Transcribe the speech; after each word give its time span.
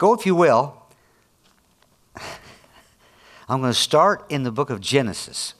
Go, 0.00 0.14
if 0.14 0.24
you 0.24 0.34
will. 0.34 0.74
I'm 3.50 3.60
going 3.60 3.70
to 3.70 3.78
start 3.78 4.24
in 4.30 4.44
the 4.44 4.50
book 4.50 4.70
of 4.70 4.80
Genesis. 4.80 5.52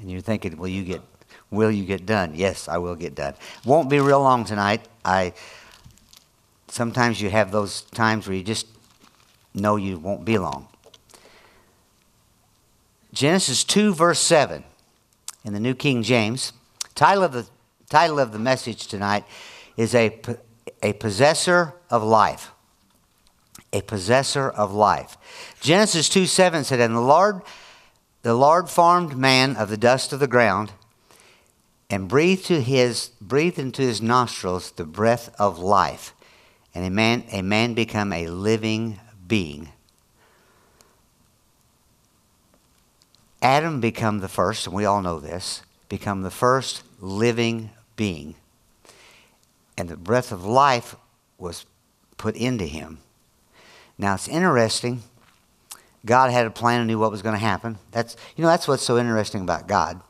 And 0.00 0.08
you're 0.08 0.20
thinking, 0.20 0.56
will 0.56 0.68
you 0.68 0.84
get, 0.84 1.02
will 1.50 1.72
you 1.72 1.84
get 1.84 2.06
done? 2.06 2.36
Yes, 2.36 2.68
I 2.68 2.78
will 2.78 2.94
get 2.94 3.16
done. 3.16 3.34
Won't 3.64 3.90
be 3.90 3.98
real 3.98 4.22
long 4.22 4.44
tonight. 4.44 4.86
I 5.04 5.32
sometimes 6.68 7.20
you 7.20 7.28
have 7.28 7.50
those 7.50 7.80
times 7.80 8.28
where 8.28 8.36
you 8.36 8.44
just 8.44 8.68
know 9.52 9.74
you 9.74 9.98
won't 9.98 10.24
be 10.24 10.38
long. 10.38 10.68
Genesis 13.12 13.64
2, 13.64 13.94
verse 13.94 14.20
7 14.20 14.62
in 15.44 15.54
the 15.54 15.60
New 15.60 15.74
King 15.74 16.04
James. 16.04 16.52
Title 16.94 17.24
of 17.24 17.32
the, 17.32 17.48
title 17.90 18.20
of 18.20 18.30
the 18.30 18.38
message 18.38 18.86
tonight 18.86 19.24
is 19.76 19.92
a, 19.92 20.20
a 20.84 20.92
Possessor 20.92 21.74
of 21.90 22.04
Life. 22.04 22.52
A 23.72 23.82
Possessor 23.82 24.48
of 24.48 24.72
Life. 24.72 25.16
Genesis 25.60 26.08
2, 26.08 26.26
7 26.26 26.64
said, 26.64 26.80
And 26.80 26.94
the 26.94 27.00
Lord, 27.00 27.42
the 28.22 28.34
Lord 28.34 28.68
formed 28.68 29.16
man 29.16 29.56
of 29.56 29.68
the 29.68 29.76
dust 29.76 30.12
of 30.12 30.20
the 30.20 30.26
ground 30.26 30.72
and 31.90 32.08
breathed, 32.08 32.46
to 32.46 32.60
his, 32.60 33.10
breathed 33.20 33.58
into 33.58 33.82
his 33.82 34.02
nostrils 34.02 34.72
the 34.72 34.84
breath 34.84 35.34
of 35.38 35.58
life. 35.58 36.14
And 36.74 36.84
a 36.84 36.90
man, 36.90 37.24
a 37.32 37.42
man 37.42 37.74
become 37.74 38.12
a 38.12 38.28
living 38.28 39.00
being. 39.26 39.70
Adam 43.40 43.80
become 43.80 44.18
the 44.18 44.28
first, 44.28 44.66
and 44.66 44.74
we 44.74 44.84
all 44.84 45.00
know 45.00 45.20
this, 45.20 45.62
become 45.88 46.22
the 46.22 46.30
first 46.30 46.82
living 47.00 47.70
being. 47.96 48.34
And 49.76 49.88
the 49.88 49.96
breath 49.96 50.32
of 50.32 50.44
life 50.44 50.96
was 51.38 51.64
put 52.16 52.36
into 52.36 52.64
him. 52.64 52.98
Now 53.98 54.14
it's 54.14 54.28
interesting. 54.28 55.02
God 56.06 56.30
had 56.30 56.46
a 56.46 56.50
plan 56.50 56.80
and 56.80 56.86
knew 56.86 56.98
what 56.98 57.10
was 57.10 57.22
going 57.22 57.34
to 57.34 57.40
happen. 57.40 57.78
That's 57.90 58.16
you 58.36 58.42
know 58.42 58.48
that's 58.48 58.68
what's 58.68 58.84
so 58.84 58.98
interesting 58.98 59.42
about 59.42 59.66
God. 59.66 60.00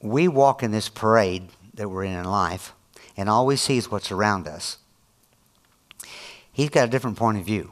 We 0.00 0.28
walk 0.28 0.62
in 0.62 0.70
this 0.70 0.88
parade 0.88 1.48
that 1.74 1.88
we're 1.88 2.04
in 2.04 2.14
in 2.14 2.24
life, 2.24 2.72
and 3.16 3.28
all 3.28 3.46
we 3.46 3.56
see 3.56 3.78
is 3.78 3.90
what's 3.90 4.10
around 4.10 4.46
us. 4.48 4.78
He's 6.52 6.70
got 6.70 6.88
a 6.88 6.90
different 6.90 7.16
point 7.16 7.38
of 7.38 7.44
view. 7.44 7.70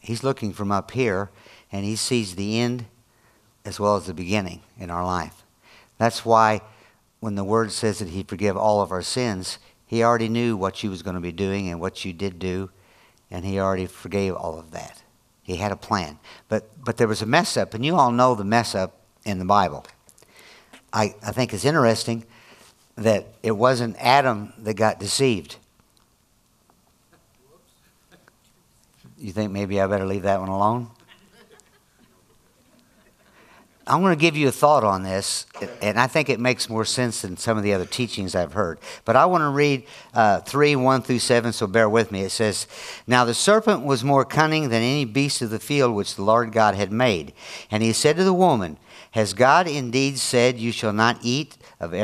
He's 0.00 0.24
looking 0.24 0.52
from 0.52 0.72
up 0.72 0.90
here, 0.90 1.30
and 1.70 1.84
he 1.84 1.96
sees 1.96 2.34
the 2.34 2.58
end 2.58 2.86
as 3.64 3.80
well 3.80 3.96
as 3.96 4.06
the 4.06 4.14
beginning 4.14 4.62
in 4.78 4.90
our 4.90 5.04
life. 5.04 5.44
That's 5.98 6.24
why 6.24 6.60
when 7.20 7.34
the 7.34 7.44
word 7.44 7.72
says 7.72 7.98
that 7.98 8.08
he 8.08 8.22
forgive 8.22 8.56
all 8.56 8.80
of 8.80 8.92
our 8.92 9.02
sins, 9.02 9.58
he 9.86 10.02
already 10.02 10.28
knew 10.28 10.56
what 10.56 10.82
you 10.82 10.90
was 10.90 11.02
going 11.02 11.14
to 11.14 11.20
be 11.20 11.32
doing 11.32 11.68
and 11.68 11.80
what 11.80 12.04
you 12.04 12.12
did 12.12 12.38
do, 12.38 12.70
and 13.30 13.44
he 13.44 13.58
already 13.58 13.86
forgave 13.86 14.34
all 14.34 14.58
of 14.58 14.70
that. 14.72 15.02
He 15.42 15.56
had 15.56 15.72
a 15.72 15.76
plan. 15.76 16.18
But 16.48 16.64
but 16.84 16.96
there 16.96 17.08
was 17.08 17.22
a 17.22 17.26
mess 17.26 17.56
up, 17.56 17.74
and 17.74 17.84
you 17.84 17.96
all 17.96 18.10
know 18.10 18.34
the 18.34 18.44
mess 18.44 18.74
up 18.74 19.00
in 19.24 19.38
the 19.38 19.44
Bible. 19.44 19.86
I, 20.92 21.14
I 21.22 21.32
think 21.32 21.52
it's 21.52 21.64
interesting 21.64 22.24
that 22.96 23.26
it 23.42 23.50
wasn't 23.52 23.96
Adam 23.98 24.52
that 24.58 24.74
got 24.74 24.98
deceived. 24.98 25.56
You 29.18 29.32
think 29.32 29.52
maybe 29.52 29.80
I 29.80 29.86
better 29.86 30.06
leave 30.06 30.22
that 30.22 30.40
one 30.40 30.48
alone? 30.48 30.90
I'm 33.88 34.00
going 34.00 34.16
to 34.16 34.20
give 34.20 34.36
you 34.36 34.48
a 34.48 34.52
thought 34.52 34.82
on 34.82 35.04
this, 35.04 35.46
and 35.80 35.96
I 35.98 36.08
think 36.08 36.28
it 36.28 36.40
makes 36.40 36.68
more 36.68 36.84
sense 36.84 37.22
than 37.22 37.36
some 37.36 37.56
of 37.56 37.62
the 37.62 37.72
other 37.72 37.86
teachings 37.86 38.34
I've 38.34 38.54
heard. 38.54 38.80
But 39.04 39.14
I 39.14 39.26
want 39.26 39.42
to 39.42 39.48
read 39.48 39.84
uh, 40.12 40.40
3 40.40 40.74
1 40.74 41.02
through 41.02 41.20
7, 41.20 41.52
so 41.52 41.68
bear 41.68 41.88
with 41.88 42.10
me. 42.10 42.22
It 42.22 42.30
says, 42.30 42.66
Now 43.06 43.24
the 43.24 43.32
serpent 43.32 43.84
was 43.84 44.02
more 44.02 44.24
cunning 44.24 44.70
than 44.70 44.82
any 44.82 45.04
beast 45.04 45.40
of 45.40 45.50
the 45.50 45.60
field 45.60 45.94
which 45.94 46.16
the 46.16 46.24
Lord 46.24 46.50
God 46.50 46.74
had 46.74 46.90
made. 46.90 47.32
And 47.70 47.80
he 47.80 47.92
said 47.92 48.16
to 48.16 48.24
the 48.24 48.34
woman, 48.34 48.76
Has 49.12 49.34
God 49.34 49.68
indeed 49.68 50.18
said, 50.18 50.58
You 50.58 50.72
shall 50.72 50.92
not 50.92 51.18
eat 51.22 51.56
of, 51.78 51.94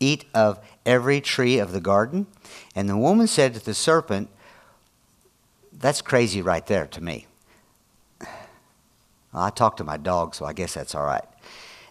eat 0.00 0.24
of 0.32 0.60
every 0.86 1.20
tree 1.20 1.58
of 1.58 1.72
the 1.72 1.80
garden? 1.80 2.26
And 2.74 2.88
the 2.88 2.96
woman 2.96 3.26
said 3.26 3.52
to 3.52 3.62
the 3.62 3.74
serpent, 3.74 4.30
That's 5.74 6.00
crazy 6.00 6.40
right 6.40 6.66
there 6.66 6.86
to 6.86 7.02
me. 7.02 7.26
Well, 9.32 9.42
I 9.42 9.50
talked 9.50 9.78
to 9.78 9.84
my 9.84 9.96
dog, 9.96 10.34
so 10.34 10.44
I 10.44 10.52
guess 10.52 10.74
that's 10.74 10.94
all 10.94 11.04
right. 11.04 11.24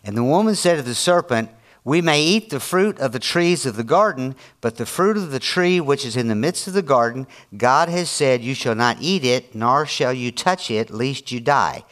And 0.03 0.15
the 0.17 0.23
woman 0.23 0.55
said 0.55 0.77
to 0.77 0.83
the 0.83 0.95
serpent, 0.95 1.49
We 1.83 2.01
may 2.01 2.21
eat 2.23 2.49
the 2.49 2.59
fruit 2.59 2.99
of 2.99 3.11
the 3.11 3.19
trees 3.19 3.65
of 3.65 3.75
the 3.75 3.83
garden, 3.83 4.35
but 4.61 4.77
the 4.77 4.85
fruit 4.85 5.17
of 5.17 5.31
the 5.31 5.39
tree 5.39 5.79
which 5.79 6.05
is 6.05 6.15
in 6.15 6.27
the 6.27 6.35
midst 6.35 6.67
of 6.67 6.73
the 6.73 6.81
garden, 6.81 7.27
God 7.55 7.89
has 7.89 8.09
said, 8.09 8.41
You 8.41 8.53
shall 8.53 8.75
not 8.75 8.97
eat 9.01 9.23
it, 9.23 9.55
nor 9.55 9.85
shall 9.85 10.13
you 10.13 10.31
touch 10.31 10.69
it, 10.69 10.91
lest 10.91 11.31
you 11.31 11.39
die. 11.39 11.83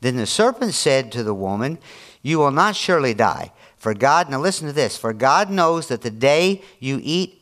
Then 0.00 0.16
the 0.16 0.26
serpent 0.26 0.74
said 0.74 1.12
to 1.12 1.22
the 1.22 1.34
woman, 1.34 1.78
You 2.22 2.38
will 2.38 2.50
not 2.50 2.76
surely 2.76 3.14
die. 3.14 3.52
For 3.76 3.94
God, 3.94 4.28
now 4.28 4.40
listen 4.40 4.66
to 4.66 4.74
this, 4.74 4.98
for 4.98 5.14
God 5.14 5.50
knows 5.50 5.88
that 5.88 6.02
the 6.02 6.10
day 6.10 6.62
you 6.78 7.00
eat 7.02 7.40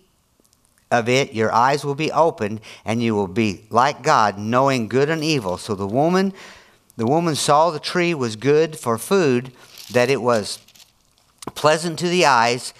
of 0.90 1.08
it, 1.08 1.34
your 1.34 1.52
eyes 1.52 1.84
will 1.84 1.96
be 1.96 2.12
opened, 2.12 2.60
and 2.84 3.02
you 3.02 3.14
will 3.14 3.28
be 3.28 3.66
like 3.70 4.02
God, 4.02 4.38
knowing 4.38 4.88
good 4.88 5.10
and 5.10 5.22
evil. 5.22 5.58
So 5.58 5.74
the 5.74 5.86
woman 5.86 6.32
the 6.98 7.06
woman 7.06 7.36
saw 7.36 7.70
the 7.70 7.78
tree 7.78 8.12
was 8.12 8.34
good 8.34 8.76
for 8.76 8.98
food, 8.98 9.52
that 9.92 10.10
it 10.10 10.20
was 10.20 10.58
pleasant 11.54 11.96
to 12.00 12.08
the 12.08 12.26
eyes, 12.26 12.74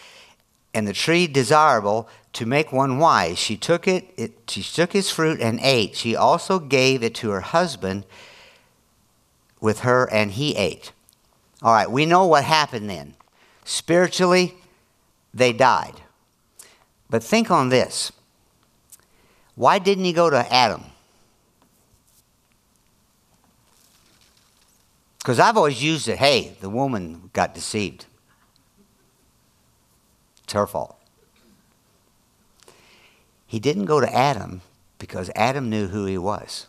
and 0.74 0.88
the 0.88 0.92
tree 0.92 1.28
desirable 1.28 2.08
to 2.32 2.44
make 2.44 2.72
one 2.72 2.98
wise. 2.98 3.38
She 3.38 3.56
took 3.56 3.86
it, 3.86 4.12
it 4.16 4.32
she 4.48 4.60
took 4.64 4.92
his 4.92 5.08
fruit 5.08 5.40
and 5.40 5.60
ate. 5.62 5.94
She 5.94 6.16
also 6.16 6.58
gave 6.58 7.04
it 7.04 7.14
to 7.14 7.30
her 7.30 7.42
husband 7.42 8.04
with 9.60 9.80
her, 9.80 10.10
and 10.10 10.32
he 10.32 10.56
ate. 10.56 10.90
All 11.62 11.72
right, 11.72 11.88
we 11.88 12.04
know 12.04 12.26
what 12.26 12.42
happened 12.42 12.90
then. 12.90 13.14
Spiritually, 13.64 14.56
they 15.32 15.52
died. 15.52 15.94
But 17.08 17.22
think 17.22 17.52
on 17.52 17.68
this. 17.68 18.10
Why 19.54 19.78
didn't 19.78 20.04
he 20.06 20.12
go 20.12 20.28
to 20.28 20.52
Adam? 20.52 20.86
Because 25.28 25.40
I've 25.40 25.58
always 25.58 25.82
used 25.82 26.08
it 26.08 26.16
hey, 26.16 26.56
the 26.62 26.70
woman 26.70 27.28
got 27.34 27.54
deceived. 27.54 28.06
It's 30.42 30.54
her 30.54 30.66
fault. 30.66 30.98
He 33.46 33.60
didn't 33.60 33.84
go 33.84 34.00
to 34.00 34.10
Adam 34.10 34.62
because 34.98 35.30
Adam 35.36 35.68
knew 35.68 35.88
who 35.88 36.06
he 36.06 36.16
was. 36.16 36.66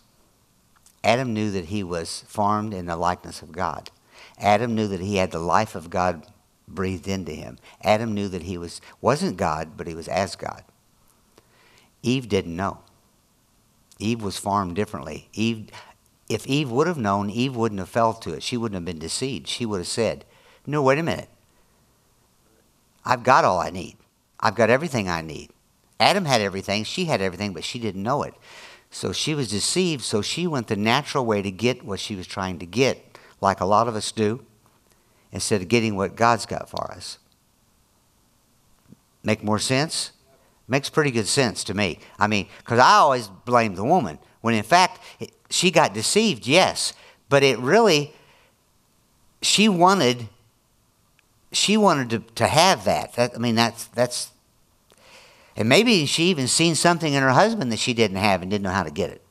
Adam 1.05 1.33
knew 1.33 1.51
that 1.51 1.67
he 1.67 1.85
was 1.85 2.25
formed 2.27 2.73
in 2.73 2.87
the 2.87 2.97
likeness 2.97 3.41
of 3.41 3.53
God. 3.53 3.91
Adam 4.37 4.75
knew 4.75 4.89
that 4.89 4.99
he 4.99 5.15
had 5.15 5.31
the 5.31 5.39
life 5.39 5.73
of 5.73 5.89
God 5.89 6.27
breathed 6.67 7.07
into 7.07 7.31
him. 7.31 7.59
Adam 7.81 8.13
knew 8.13 8.27
that 8.27 8.43
he 8.43 8.57
was 8.57 8.81
wasn't 8.99 9.37
God, 9.37 9.77
but 9.77 9.87
he 9.87 9.95
was 9.95 10.09
as 10.09 10.35
God. 10.35 10.65
Eve 12.03 12.27
didn't 12.27 12.57
know. 12.57 12.79
Eve 13.99 14.21
was 14.21 14.37
formed 14.37 14.75
differently. 14.75 15.29
Eve 15.31 15.69
if 16.29 16.45
Eve 16.45 16.69
would 16.69 16.87
have 16.87 16.97
known, 16.97 17.31
Eve 17.31 17.55
wouldn't 17.55 17.79
have 17.79 17.89
fell 17.89 18.13
to 18.13 18.33
it. 18.33 18.43
She 18.43 18.55
wouldn't 18.55 18.75
have 18.75 18.85
been 18.85 18.99
deceived. 18.99 19.47
She 19.47 19.65
would 19.65 19.79
have 19.79 19.87
said, 19.87 20.25
No, 20.65 20.83
wait 20.83 20.99
a 20.99 21.03
minute. 21.03 21.29
I've 23.03 23.23
got 23.23 23.43
all 23.43 23.59
I 23.59 23.71
need. 23.71 23.97
I've 24.39 24.55
got 24.55 24.69
everything 24.69 25.09
I 25.09 25.21
need. 25.21 25.49
Adam 25.99 26.25
had 26.25 26.39
everything, 26.39 26.83
she 26.83 27.05
had 27.05 27.21
everything, 27.21 27.53
but 27.53 27.63
she 27.63 27.79
didn't 27.79 28.03
know 28.03 28.23
it. 28.23 28.33
So 28.91 29.11
she 29.11 29.33
was 29.33 29.49
deceived, 29.49 30.03
so 30.03 30.21
she 30.21 30.47
went 30.47 30.67
the 30.67 30.75
natural 30.75 31.25
way 31.25 31.41
to 31.41 31.51
get 31.51 31.83
what 31.83 31.99
she 31.99 32.15
was 32.15 32.25
trying 32.25 32.59
to 32.59 32.65
get, 32.65 33.17
like 33.41 33.59
a 33.59 33.65
lot 33.65 33.87
of 33.87 33.95
us 33.95 34.11
do, 34.11 34.45
instead 35.31 35.61
of 35.61 35.67
getting 35.67 35.95
what 35.95 36.15
God's 36.15 36.45
got 36.45 36.69
for 36.69 36.89
us. 36.91 37.17
Make 39.23 39.43
more 39.43 39.59
sense? 39.59 40.11
Makes 40.67 40.89
pretty 40.89 41.11
good 41.11 41.27
sense 41.27 41.63
to 41.65 41.73
me. 41.73 41.99
I 42.17 42.27
mean, 42.27 42.47
because 42.59 42.79
I 42.79 42.93
always 42.93 43.27
blame 43.27 43.75
the 43.75 43.83
woman, 43.83 44.19
when 44.41 44.53
in 44.53 44.63
fact, 44.63 45.01
she 45.49 45.71
got 45.71 45.93
deceived, 45.93 46.47
yes, 46.47 46.93
but 47.27 47.43
it 47.43 47.57
really, 47.59 48.13
she 49.41 49.67
wanted, 49.67 50.27
she 51.51 51.77
wanted 51.77 52.09
to, 52.11 52.19
to 52.35 52.47
have 52.47 52.85
that. 52.85 53.13
that. 53.13 53.35
I 53.35 53.37
mean, 53.37 53.55
that's, 53.55 53.85
that's, 53.87 54.31
and 55.55 55.67
maybe 55.67 56.05
she 56.05 56.25
even 56.25 56.47
seen 56.47 56.75
something 56.75 57.13
in 57.13 57.23
her 57.23 57.31
husband 57.31 57.71
that 57.71 57.79
she 57.79 57.93
didn't 57.93 58.17
have 58.17 58.41
and 58.41 58.49
didn't 58.49 58.63
know 58.63 58.69
how 58.69 58.83
to 58.83 58.91
get 58.91 59.09
it. 59.09 59.21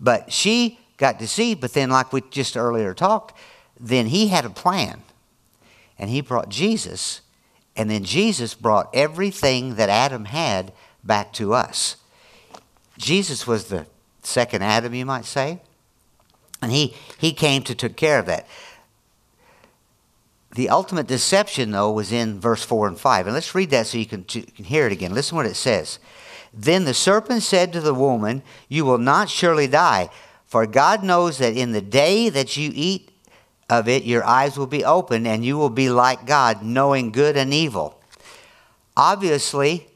But 0.00 0.32
she 0.32 0.78
got 0.96 1.18
deceived, 1.18 1.60
but 1.60 1.74
then, 1.74 1.90
like 1.90 2.12
we 2.12 2.22
just 2.30 2.56
earlier 2.56 2.94
talked, 2.94 3.36
then 3.78 4.06
he 4.06 4.28
had 4.28 4.44
a 4.44 4.50
plan. 4.50 5.02
And 5.98 6.08
he 6.08 6.22
brought 6.22 6.48
Jesus, 6.48 7.20
and 7.76 7.90
then 7.90 8.04
Jesus 8.04 8.54
brought 8.54 8.88
everything 8.94 9.74
that 9.74 9.90
Adam 9.90 10.24
had 10.24 10.72
back 11.04 11.32
to 11.34 11.52
us. 11.52 11.96
Jesus 12.96 13.46
was 13.46 13.66
the 13.66 13.86
second 14.22 14.62
Adam, 14.62 14.94
you 14.94 15.06
might 15.06 15.24
say. 15.24 15.60
And 16.62 16.70
he, 16.70 16.94
he 17.18 17.32
came 17.32 17.62
to 17.62 17.74
take 17.74 17.96
care 17.96 18.18
of 18.18 18.26
that. 18.26 18.46
The 20.54 20.68
ultimate 20.68 21.06
deception, 21.06 21.70
though, 21.70 21.92
was 21.92 22.10
in 22.10 22.40
verse 22.40 22.64
4 22.64 22.88
and 22.88 22.98
5. 22.98 23.26
And 23.26 23.34
let's 23.34 23.54
read 23.54 23.70
that 23.70 23.86
so 23.86 23.98
you 23.98 24.06
can, 24.06 24.24
you 24.30 24.42
can 24.42 24.64
hear 24.64 24.86
it 24.86 24.92
again. 24.92 25.14
Listen 25.14 25.36
what 25.36 25.46
it 25.46 25.54
says. 25.54 25.98
Then 26.52 26.84
the 26.84 26.94
serpent 26.94 27.42
said 27.42 27.72
to 27.72 27.80
the 27.80 27.94
woman, 27.94 28.42
You 28.68 28.84
will 28.84 28.98
not 28.98 29.30
surely 29.30 29.68
die, 29.68 30.10
for 30.46 30.66
God 30.66 31.04
knows 31.04 31.38
that 31.38 31.56
in 31.56 31.70
the 31.70 31.80
day 31.80 32.28
that 32.28 32.56
you 32.56 32.72
eat 32.74 33.10
of 33.68 33.88
it, 33.88 34.02
your 34.02 34.24
eyes 34.24 34.58
will 34.58 34.66
be 34.66 34.84
opened, 34.84 35.28
and 35.28 35.44
you 35.44 35.56
will 35.56 35.70
be 35.70 35.88
like 35.88 36.26
God, 36.26 36.64
knowing 36.64 37.12
good 37.12 37.36
and 37.36 37.54
evil. 37.54 38.00
Obviously, 38.96 39.86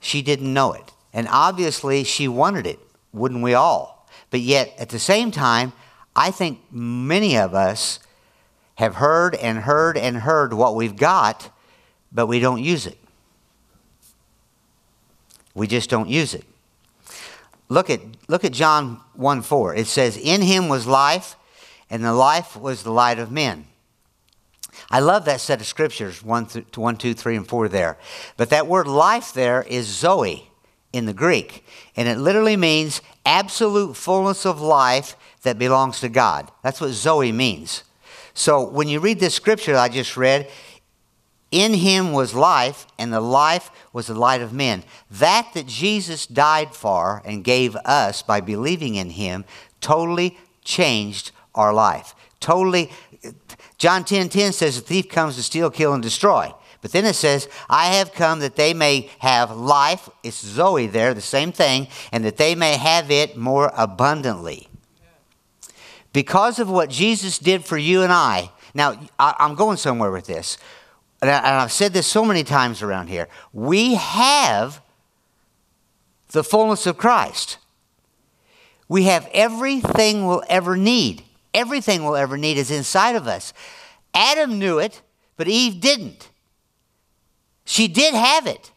she 0.00 0.20
didn't 0.20 0.52
know 0.52 0.74
it. 0.74 0.92
And 1.14 1.26
obviously, 1.30 2.04
she 2.04 2.28
wanted 2.28 2.66
it, 2.66 2.78
wouldn't 3.14 3.42
we 3.42 3.54
all? 3.54 4.06
But 4.30 4.40
yet, 4.40 4.74
at 4.78 4.88
the 4.90 4.98
same 4.98 5.30
time, 5.30 5.72
I 6.16 6.30
think 6.30 6.60
many 6.70 7.36
of 7.36 7.54
us 7.54 8.00
have 8.76 8.96
heard 8.96 9.34
and 9.36 9.58
heard 9.58 9.96
and 9.96 10.16
heard 10.18 10.52
what 10.52 10.74
we've 10.74 10.96
got, 10.96 11.50
but 12.12 12.26
we 12.26 12.40
don't 12.40 12.62
use 12.62 12.86
it. 12.86 12.98
We 15.54 15.66
just 15.68 15.88
don't 15.88 16.08
use 16.08 16.34
it. 16.34 16.44
Look 17.68 17.88
at, 17.88 18.00
look 18.28 18.44
at 18.44 18.52
John 18.52 19.00
1 19.14 19.42
4. 19.42 19.74
It 19.76 19.86
says, 19.86 20.16
In 20.16 20.42
him 20.42 20.68
was 20.68 20.86
life, 20.86 21.36
and 21.88 22.04
the 22.04 22.12
life 22.12 22.56
was 22.56 22.82
the 22.82 22.90
light 22.90 23.18
of 23.18 23.30
men. 23.30 23.66
I 24.90 25.00
love 25.00 25.24
that 25.26 25.40
set 25.40 25.60
of 25.60 25.66
scriptures, 25.66 26.22
1, 26.22 26.46
th- 26.46 26.76
1 26.76 26.96
2, 26.96 27.14
3, 27.14 27.36
and 27.36 27.48
4 27.48 27.68
there. 27.68 27.98
But 28.36 28.50
that 28.50 28.66
word 28.66 28.88
life 28.88 29.32
there 29.32 29.62
is 29.62 29.86
Zoe 29.86 30.50
in 30.94 31.06
the 31.06 31.12
Greek, 31.12 31.64
and 31.96 32.08
it 32.08 32.18
literally 32.18 32.56
means 32.56 33.02
absolute 33.26 33.96
fullness 33.96 34.46
of 34.46 34.60
life 34.60 35.16
that 35.42 35.58
belongs 35.58 36.00
to 36.00 36.08
God. 36.08 36.50
That's 36.62 36.80
what 36.80 36.90
Zoe 36.90 37.32
means. 37.32 37.82
So 38.32 38.66
when 38.66 38.88
you 38.88 39.00
read 39.00 39.18
this 39.18 39.34
scripture 39.34 39.76
I 39.76 39.88
just 39.88 40.16
read, 40.16 40.48
in 41.50 41.74
him 41.74 42.12
was 42.12 42.34
life, 42.34 42.86
and 42.98 43.12
the 43.12 43.20
life 43.20 43.70
was 43.92 44.06
the 44.06 44.14
light 44.14 44.40
of 44.40 44.52
men. 44.52 44.82
That 45.10 45.48
that 45.54 45.66
Jesus 45.66 46.26
died 46.26 46.74
for 46.74 47.22
and 47.24 47.44
gave 47.44 47.76
us 47.76 48.22
by 48.22 48.40
believing 48.40 48.94
in 48.94 49.10
him 49.10 49.44
totally 49.80 50.38
changed 50.64 51.32
our 51.54 51.72
life. 51.72 52.14
Totally. 52.40 52.90
John 53.78 54.04
10 54.04 54.28
10 54.28 54.52
says, 54.52 54.76
The 54.76 54.82
thief 54.82 55.08
comes 55.08 55.36
to 55.36 55.42
steal, 55.42 55.70
kill, 55.70 55.92
and 55.92 56.02
destroy. 56.02 56.52
But 56.84 56.92
then 56.92 57.06
it 57.06 57.14
says, 57.14 57.48
I 57.70 57.94
have 57.94 58.12
come 58.12 58.40
that 58.40 58.56
they 58.56 58.74
may 58.74 59.08
have 59.20 59.50
life. 59.56 60.10
It's 60.22 60.36
Zoe 60.36 60.86
there, 60.86 61.14
the 61.14 61.22
same 61.22 61.50
thing, 61.50 61.88
and 62.12 62.26
that 62.26 62.36
they 62.36 62.54
may 62.54 62.76
have 62.76 63.10
it 63.10 63.38
more 63.38 63.72
abundantly. 63.74 64.68
Because 66.12 66.58
of 66.58 66.68
what 66.68 66.90
Jesus 66.90 67.38
did 67.38 67.64
for 67.64 67.78
you 67.78 68.02
and 68.02 68.12
I, 68.12 68.50
now 68.74 69.00
I'm 69.18 69.54
going 69.54 69.78
somewhere 69.78 70.10
with 70.10 70.26
this 70.26 70.58
and 71.22 71.30
I've 71.30 71.72
said 71.72 71.94
this 71.94 72.06
so 72.06 72.22
many 72.22 72.44
times 72.44 72.82
around 72.82 73.08
here, 73.08 73.28
we 73.54 73.94
have 73.94 74.82
the 76.32 76.44
fullness 76.44 76.86
of 76.86 76.98
Christ. 76.98 77.56
We 78.88 79.04
have 79.04 79.26
everything 79.32 80.26
we'll 80.26 80.44
ever 80.50 80.76
need. 80.76 81.22
Everything 81.54 82.04
we'll 82.04 82.16
ever 82.16 82.36
need 82.36 82.58
is 82.58 82.70
inside 82.70 83.16
of 83.16 83.26
us. 83.26 83.54
Adam 84.12 84.58
knew 84.58 84.78
it, 84.78 85.00
but 85.38 85.48
Eve 85.48 85.80
didn't. 85.80 86.28
She 87.64 87.88
did 87.88 88.14
have 88.14 88.46
it, 88.46 88.72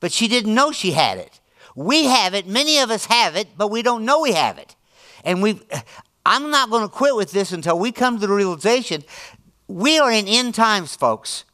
but 0.00 0.12
she 0.12 0.28
didn't 0.28 0.54
know 0.54 0.72
she 0.72 0.92
had 0.92 1.18
it. 1.18 1.40
We 1.74 2.04
have 2.04 2.34
it, 2.34 2.46
many 2.46 2.78
of 2.78 2.90
us 2.90 3.06
have 3.06 3.36
it, 3.36 3.48
but 3.56 3.70
we 3.70 3.82
don't 3.82 4.04
know 4.04 4.20
we 4.20 4.32
have 4.32 4.58
it. 4.58 4.74
And 5.24 5.42
we 5.42 5.60
I'm 6.24 6.50
not 6.50 6.70
going 6.70 6.82
to 6.82 6.88
quit 6.88 7.14
with 7.14 7.30
this 7.30 7.52
until 7.52 7.78
we 7.78 7.92
come 7.92 8.18
to 8.18 8.26
the 8.26 8.32
realization 8.32 9.04
we 9.68 9.98
are 9.98 10.10
in 10.10 10.28
end 10.28 10.54
times, 10.54 10.94
folks. 10.94 11.44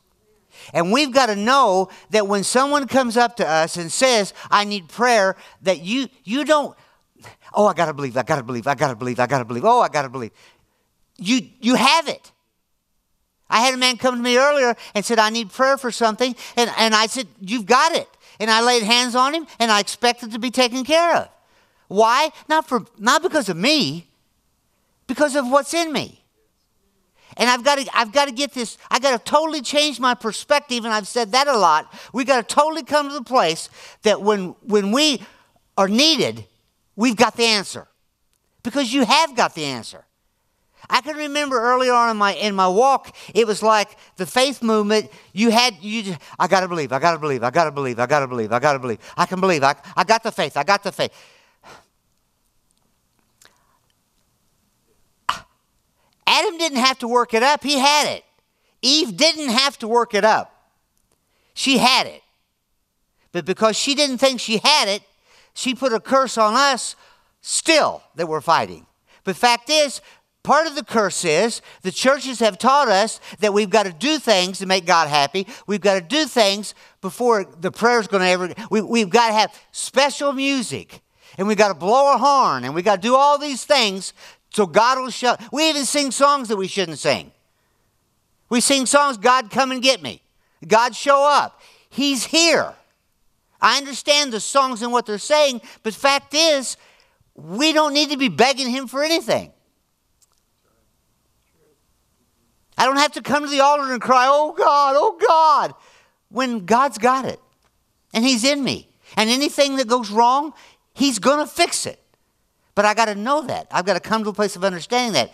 And 0.73 0.93
we've 0.93 1.13
got 1.13 1.27
to 1.27 1.37
know 1.37 1.89
that 2.11 2.29
when 2.29 2.45
someone 2.45 2.87
comes 2.87 3.17
up 3.17 3.37
to 3.37 3.49
us 3.49 3.77
and 3.77 3.91
says, 3.91 4.33
I 4.51 4.65
need 4.65 4.89
prayer, 4.89 5.37
that 5.63 5.81
you, 5.81 6.09
you 6.25 6.45
don't, 6.45 6.77
oh, 7.53 7.67
I 7.67 7.75
got 7.75 7.87
to 7.87 7.95
believe, 7.95 8.17
I 8.17 8.23
got 8.23 8.37
to 8.37 8.43
believe, 8.43 8.67
I 8.67 8.75
got 8.75 8.89
to 8.89 8.97
believe, 8.97 9.19
I 9.19 9.27
got 9.27 9.39
to 9.39 9.45
believe, 9.45 9.65
oh, 9.65 9.81
I 9.81 9.89
got 9.89 10.03
to 10.03 10.09
believe. 10.09 10.31
You, 11.19 11.41
you 11.61 11.75
have 11.75 12.09
it. 12.09 12.33
I 13.53 13.61
had 13.61 13.75
a 13.75 13.77
man 13.77 13.99
come 13.99 14.17
to 14.17 14.23
me 14.23 14.39
earlier 14.39 14.75
and 14.95 15.05
said, 15.05 15.19
I 15.19 15.29
need 15.29 15.53
prayer 15.53 15.77
for 15.77 15.93
something. 15.93 16.35
And, 16.57 16.71
and 16.79 16.95
I 16.95 17.07
said, 17.07 17.29
You've 17.41 17.67
got 17.67 17.95
it. 17.95 18.09
And 18.41 18.51
I 18.51 18.63
laid 18.63 18.83
hands 18.83 19.15
on 19.15 19.35
him 19.35 19.47
and 19.61 19.71
I 19.71 19.79
expected 19.79 20.33
to 20.33 20.39
be 20.39 20.51
taken 20.51 20.85
care 20.85 21.15
of. 21.17 21.29
Why? 21.87 22.31
Not, 22.49 22.67
for, 22.67 22.87
not 22.99 23.23
because 23.23 23.51
of 23.51 23.57
me, 23.57 24.09
because 25.07 25.37
of 25.37 25.49
what's 25.49 25.75
in 25.75 25.93
me. 25.93 26.23
And 27.37 27.49
I've 27.49 27.63
got 27.63 27.79
to, 27.79 27.87
I've 27.97 28.13
got 28.13 28.27
to 28.27 28.33
get 28.33 28.53
this, 28.53 28.79
I 28.91 28.99
got 28.99 29.13
to 29.13 29.31
totally 29.31 29.61
change 29.61 30.01
my 30.01 30.15
perspective, 30.15 30.85
and 30.85 30.93
I've 30.93 31.07
said 31.07 31.33
that 31.33 31.47
a 31.49 31.57
lot. 31.57 31.93
We've 32.13 32.27
got 32.27 32.47
to 32.47 32.55
totally 32.55 32.83
come 32.83 33.09
to 33.09 33.15
the 33.15 33.23
place 33.23 33.69
that 34.03 34.23
when, 34.23 34.55
when 34.63 34.93
we 34.93 35.23
are 35.77 35.89
needed, 35.89 36.47
we've 36.97 37.17
got 37.17 37.37
the 37.37 37.45
answer. 37.45 37.89
Because 38.63 38.93
you 38.93 39.05
have 39.05 39.37
got 39.37 39.55
the 39.55 39.65
answer. 39.65 40.05
I 40.91 41.01
can 41.01 41.17
remember 41.17 41.61
early 41.61 41.89
on 41.89 42.11
in 42.11 42.17
my 42.17 42.35
in 42.35 42.55
my 42.55 42.69
walk, 42.69 43.15
it 43.35 43.47
was 43.47 43.63
like 43.63 43.97
the 44.17 44.27
faith 44.27 44.63
movement. 44.63 45.11
You 45.33 45.51
had 45.51 45.75
you. 45.81 46.03
Just, 46.03 46.21
I 46.39 46.49
gotta 46.49 46.69
believe. 46.69 46.93
I 46.93 46.99
gotta 46.99 47.19
believe. 47.19 47.43
I 47.43 47.51
gotta 47.51 47.71
believe. 47.71 47.99
I 47.99 48.07
gotta 48.07 48.29
believe. 48.29 48.53
I 48.53 48.59
gotta 48.59 48.79
believe. 48.79 48.99
I 49.17 49.27
can 49.27 49.41
believe. 49.41 49.63
I 49.63 49.77
I 49.97 50.05
got 50.05 50.23
the 50.23 50.33
faith. 50.33 50.57
I 50.57 50.65
got 50.65 50.83
the 50.83 50.93
faith. 50.93 51.13
Adam 56.33 56.57
didn't 56.57 56.79
have 56.79 56.99
to 56.99 57.09
work 57.09 57.35
it 57.35 57.43
up, 57.43 57.63
he 57.63 57.79
had 57.79 58.09
it. 58.09 58.25
Eve 58.81 59.17
didn't 59.17 59.51
have 59.51 59.79
to 59.79 59.87
work 59.87 60.15
it 60.15 60.25
up, 60.25 60.73
she 61.55 61.79
had 61.79 62.07
it. 62.07 62.23
But 63.33 63.45
because 63.45 63.77
she 63.77 63.95
didn't 63.95 64.19
think 64.19 64.41
she 64.41 64.59
had 64.59 64.89
it, 64.89 65.03
she 65.55 65.75
put 65.75 65.93
a 65.93 66.01
curse 66.01 66.37
on 66.39 66.55
us 66.55 66.97
still 67.41 68.03
that 68.15 68.29
we're 68.29 68.41
fighting. 68.41 68.87
But 69.25 69.37
fact 69.37 69.71
is, 69.71 70.01
part 70.43 70.67
of 70.67 70.75
the 70.75 70.85
curse 70.85 71.25
is 71.25 71.63
the 71.83 71.93
churches 71.93 72.41
have 72.41 72.59
taught 72.59 72.89
us 72.89 73.21
that 73.41 73.53
we've 73.53 73.71
got 73.71 73.85
to 73.85 73.93
do 73.93 74.19
things 74.19 74.59
to 74.59 74.67
make 74.67 74.87
God 74.87 75.09
happy. 75.09 75.47
We've 75.67 75.81
got 75.81 75.95
to 75.95 76.01
do 76.01 76.27
things 76.27 76.75
before 77.01 77.45
the 77.45 77.71
prayer's 77.71 78.07
going 78.07 78.23
to 78.23 78.29
ever. 78.29 78.55
We, 78.71 78.81
we've 78.81 79.11
got 79.11 79.29
to 79.29 79.35
have 79.35 79.55
special 79.71 80.33
music 80.33 81.01
and 81.39 81.47
we've 81.47 81.57
got 81.57 81.69
to 81.69 81.75
blow 81.75 82.15
a 82.15 82.19
horn 82.19 82.65
and 82.65 82.75
we've 82.75 82.85
got 82.85 82.97
to 82.97 83.03
do 83.03 83.15
all 83.15 83.39
these 83.39 83.65
things 83.65 84.13
so 84.51 84.67
God 84.67 84.99
will 84.99 85.11
show. 85.11 85.37
We 85.53 85.69
even 85.69 85.85
sing 85.85 86.11
songs 86.11 86.49
that 86.49 86.57
we 86.57 86.69
shouldn't 86.69 86.99
sing. 86.99 87.33
We 88.51 88.61
sing 88.61 88.85
songs, 88.87 89.17
God 89.17 89.51
come 89.51 89.73
and 89.73 89.83
get 89.83 90.03
me. 90.03 90.23
God 90.67 90.95
show 90.95 91.25
up. 91.27 91.61
He's 91.89 92.25
here. 92.25 92.75
I 93.61 93.79
understand 93.79 94.33
the 94.33 94.41
songs 94.41 94.83
and 94.83 94.93
what 94.93 95.07
they're 95.07 95.19
saying, 95.19 95.63
but 95.83 95.95
fact 95.95 96.35
is, 96.35 96.77
we 97.35 97.73
don't 97.73 97.95
need 97.95 98.11
to 98.11 98.17
be 98.17 98.29
begging 98.29 98.69
him 98.69 98.89
for 98.89 99.03
anything. 99.03 99.53
I 102.77 102.87
don't 102.87 102.97
have 102.97 103.13
to 103.13 103.23
come 103.23 103.45
to 103.45 103.51
the 103.51 103.61
altar 103.61 103.93
and 103.93 104.01
cry, 104.01 104.27
oh 104.29 104.53
God, 104.53 104.95
oh 104.97 105.19
God, 105.29 105.75
when 106.31 106.65
God's 106.65 106.99
got 106.99 107.25
it 107.25 107.41
and 108.13 108.25
He's 108.25 108.45
in 108.45 108.63
me. 108.63 108.89
And 109.17 109.29
anything 109.29 109.77
that 109.77 109.89
goes 109.89 110.11
wrong, 110.11 110.55
He's 110.95 111.19
going 111.19 111.39
to 111.39 111.47
fix 111.47 111.87
it. 111.87 112.03
But 112.75 112.85
I 112.85 112.95
got 112.95 113.07
to 113.07 113.15
know 113.15 113.43
that. 113.43 113.67
I've 113.71 113.85
got 113.85 113.95
to 113.95 114.01
come 114.01 114.25
to 114.25 114.31
a 114.31 114.35
place 114.35 114.57
of 114.57 114.65
understanding 114.65 115.13
that. 115.13 115.33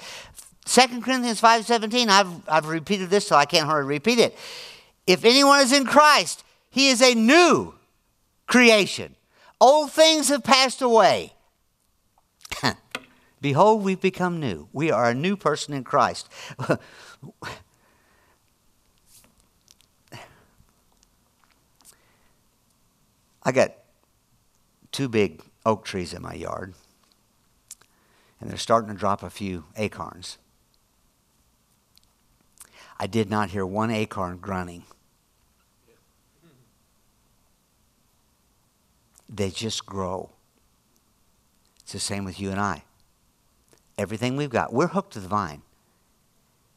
2 0.65 1.01
Corinthians 1.01 1.41
5.17, 1.41 2.09
I've, 2.09 2.49
I've 2.49 2.67
repeated 2.67 3.09
this 3.09 3.27
so 3.27 3.37
I 3.37 3.47
can't 3.47 3.67
hardly 3.67 3.89
repeat 3.89 4.19
it. 4.19 4.37
If 5.07 5.25
anyone 5.25 5.61
is 5.61 5.73
in 5.73 5.87
Christ, 5.87 6.45
he 6.69 6.91
is 6.91 7.01
a 7.01 7.15
new 7.15 7.75
creation. 8.47 9.15
Old 9.61 9.91
things 9.93 10.29
have 10.29 10.45
passed 10.45 10.83
away. 10.83 11.33
Behold, 13.41 13.85
we've 13.85 14.01
become 14.01 14.41
new. 14.41 14.69
We 14.73 14.91
are 14.91 15.11
a 15.11 15.15
new 15.15 15.37
person 15.37 15.75
in 15.75 15.85
Christ. 15.85 16.29
I 23.43 23.53
got 23.53 23.75
two 24.91 25.09
big 25.09 25.43
oak 25.65 25.85
trees 25.85 26.13
in 26.13 26.23
my 26.23 26.35
yard 26.35 26.75
and 28.41 28.51
they're 28.51 28.57
starting 28.57 28.91
to 28.91 28.99
drop 28.99 29.23
a 29.23 29.31
few 29.31 29.65
acorns. 29.77 30.39
I 32.99 33.07
did 33.07 33.31
not 33.31 33.51
hear 33.51 33.65
one 33.65 33.91
acorn 33.91 34.39
grunting. 34.39 34.85
They 39.29 39.51
just 39.51 39.87
grow. 39.87 40.31
It's 41.83 41.93
the 41.93 42.01
same 42.01 42.25
with 42.25 42.41
you 42.41 42.51
and 42.51 42.61
I. 42.61 42.85
Everything 43.99 44.37
we've 44.37 44.51
got, 44.51 44.73
we're 44.73 44.87
hooked 44.87 45.13
to 45.15 45.21
the 45.21 45.29
vine. 45.29 45.63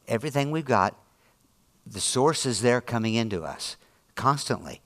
Everything 0.06 0.50
we've 0.50 0.64
got, 0.64 0.98
the 1.86 2.00
source 2.00 2.44
is 2.44 2.60
there 2.60 2.80
coming 2.80 3.14
into 3.14 3.42
us 3.42 3.76
constantly 4.14 4.82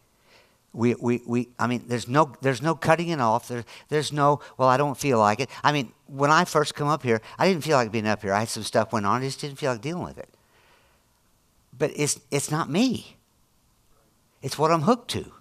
we, 0.76 0.94
we, 0.96 1.22
we 1.26 1.48
I 1.58 1.66
mean, 1.66 1.84
there's 1.88 2.06
no, 2.06 2.32
there's 2.42 2.60
no 2.60 2.74
cutting 2.74 3.08
it 3.08 3.18
off. 3.18 3.48
There, 3.48 3.64
there's 3.88 4.12
no, 4.12 4.40
well, 4.58 4.68
I 4.68 4.76
don't 4.76 4.96
feel 4.96 5.18
like 5.18 5.40
it. 5.40 5.48
I 5.64 5.72
mean, 5.72 5.92
when 6.06 6.30
I 6.30 6.44
first 6.44 6.74
come 6.74 6.86
up 6.86 7.02
here, 7.02 7.22
I 7.38 7.48
didn't 7.48 7.64
feel 7.64 7.78
like 7.78 7.90
being 7.90 8.06
up 8.06 8.20
here. 8.20 8.34
I 8.34 8.40
had 8.40 8.50
some 8.50 8.62
stuff 8.62 8.92
went 8.92 9.06
on. 9.06 9.22
I 9.22 9.24
just 9.24 9.40
didn't 9.40 9.56
feel 9.56 9.72
like 9.72 9.80
dealing 9.80 10.04
with 10.04 10.18
it. 10.18 10.28
But 11.76 11.92
it's, 11.96 12.20
it's 12.30 12.50
not 12.50 12.68
me. 12.68 13.16
It's 14.42 14.58
what 14.58 14.70
I'm 14.70 14.82
hooked 14.82 15.10
to. 15.12 15.32